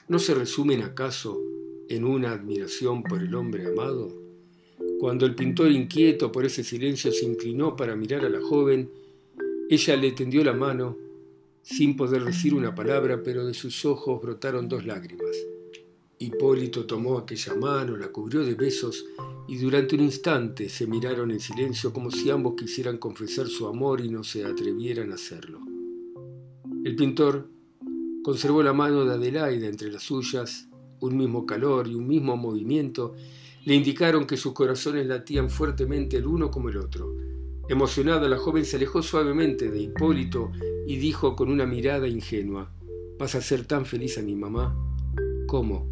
¿No 0.08 0.20
se 0.20 0.34
resumen 0.34 0.82
acaso 0.82 1.40
en 1.88 2.04
una 2.04 2.32
admiración 2.32 3.04
por 3.04 3.22
el 3.22 3.34
hombre 3.36 3.68
amado? 3.68 4.22
Cuando 5.00 5.26
el 5.26 5.36
pintor 5.36 5.72
inquieto 5.72 6.32
por 6.32 6.46
ese 6.46 6.64
silencio 6.64 7.12
se 7.12 7.26
inclinó 7.26 7.76
para 7.76 7.96
mirar 7.96 8.26
a 8.26 8.30
la 8.30 8.42
joven, 8.42 8.90
ella 9.70 9.96
le 9.96 10.12
tendió 10.12 10.44
la 10.44 10.54
mano 10.54 10.98
sin 11.62 11.96
poder 11.96 12.24
decir 12.24 12.54
una 12.54 12.74
palabra, 12.74 13.22
pero 13.24 13.46
de 13.46 13.54
sus 13.54 13.86
ojos 13.86 14.22
brotaron 14.22 14.68
dos 14.68 14.86
lágrimas. 14.86 15.36
Hipólito 16.18 16.86
tomó 16.86 17.18
aquella 17.18 17.56
mano, 17.56 17.98
la 17.98 18.10
cubrió 18.10 18.44
de 18.44 18.54
besos 18.56 19.06
y 19.52 19.58
durante 19.58 19.96
un 19.96 20.02
instante 20.02 20.70
se 20.70 20.88
miraron 20.88 21.30
en 21.30 21.42
silencio 21.42 21.92
como 21.92 22.10
si 22.10 22.30
ambos 22.30 22.54
quisieran 22.56 22.98
confesar 22.98 23.48
su 23.48 23.68
amor 23.68 24.00
y 24.00 24.08
no 24.08 24.24
se 24.24 24.46
atrevieran 24.46 25.12
a 25.12 25.16
hacerlo. 25.16 25.60
El 26.86 26.96
pintor 26.96 27.50
Conservó 28.24 28.62
la 28.64 28.72
mano 28.72 29.04
de 29.04 29.16
Adelaida 29.16 29.68
entre 29.68 29.92
las 29.92 30.04
suyas, 30.04 30.70
un 31.00 31.18
mismo 31.18 31.46
calor 31.46 31.88
y 31.88 31.96
un 31.96 32.08
mismo 32.08 32.38
movimiento 32.38 33.16
le 33.66 33.76
indicaron 33.76 34.26
que 34.26 34.38
sus 34.38 34.54
corazones 34.54 35.06
latían 35.08 35.50
fuertemente 35.50 36.18
el 36.18 36.28
uno 36.28 36.50
como 36.50 36.70
el 36.70 36.78
otro. 36.78 37.14
Emocionada, 37.68 38.30
la 38.30 38.38
joven 38.38 38.64
se 38.64 38.78
alejó 38.78 39.02
suavemente 39.02 39.70
de 39.70 39.82
Hipólito 39.82 40.52
y 40.88 40.96
dijo 40.98 41.36
con 41.36 41.50
una 41.50 41.66
mirada 41.66 42.08
ingenua, 42.08 42.72
¿Vas 43.20 43.36
a 43.36 43.42
ser 43.42 43.66
tan 43.66 43.86
feliz 43.86 44.18
a 44.18 44.22
mi 44.22 44.36
mamá? 44.36 44.76
¿Cómo? 45.48 45.88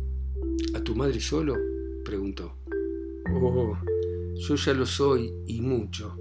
¿A 0.75 0.83
tu 0.83 0.95
madre 0.95 1.19
solo? 1.19 1.57
preguntó. 2.05 2.58
Oh, 3.31 3.77
yo 4.35 4.55
ya 4.55 4.73
lo 4.73 4.85
soy 4.85 5.31
y 5.45 5.61
mucho. 5.61 6.15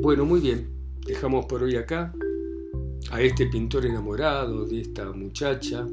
Bueno, 0.00 0.24
muy 0.24 0.40
bien, 0.40 0.68
dejamos 1.06 1.46
por 1.46 1.62
hoy 1.62 1.76
acá 1.76 2.12
a 3.10 3.22
este 3.22 3.46
pintor 3.46 3.86
enamorado 3.86 4.66
de 4.66 4.82
esta 4.82 5.10
muchacha 5.12 5.86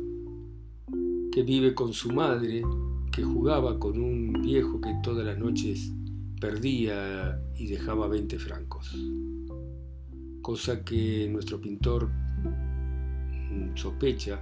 que 1.31 1.43
vive 1.43 1.73
con 1.73 1.93
su 1.93 2.11
madre, 2.11 2.63
que 3.11 3.23
jugaba 3.23 3.79
con 3.79 3.99
un 3.99 4.33
viejo 4.41 4.81
que 4.81 4.93
todas 5.01 5.25
las 5.25 5.37
noches 5.37 5.91
perdía 6.41 7.41
y 7.55 7.67
dejaba 7.67 8.07
20 8.07 8.37
francos. 8.37 8.93
Cosa 10.41 10.83
que 10.83 11.29
nuestro 11.31 11.59
pintor 11.61 12.09
mm, 12.09 13.75
sospecha 13.75 14.39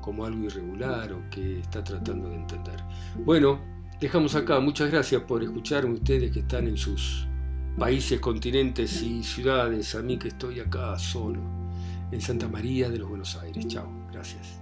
como 0.00 0.24
algo 0.24 0.44
irregular 0.44 1.12
o 1.12 1.28
que 1.30 1.60
está 1.60 1.82
tratando 1.82 2.28
de 2.28 2.36
entender. 2.36 2.82
Bueno, 3.24 3.60
dejamos 4.00 4.34
acá. 4.34 4.60
Muchas 4.60 4.90
gracias 4.90 5.22
por 5.22 5.42
escucharme 5.42 5.94
ustedes 5.94 6.30
que 6.32 6.40
están 6.40 6.66
en 6.66 6.76
sus 6.76 7.26
países, 7.78 8.20
continentes 8.20 9.02
y 9.02 9.22
ciudades. 9.22 9.94
A 9.94 10.02
mí 10.02 10.18
que 10.18 10.28
estoy 10.28 10.60
acá 10.60 10.98
solo 10.98 11.40
en 12.10 12.20
Santa 12.20 12.48
María 12.48 12.88
de 12.88 12.98
los 12.98 13.08
Buenos 13.08 13.36
Aires. 13.36 13.66
Chao, 13.66 13.88
gracias. 14.12 14.60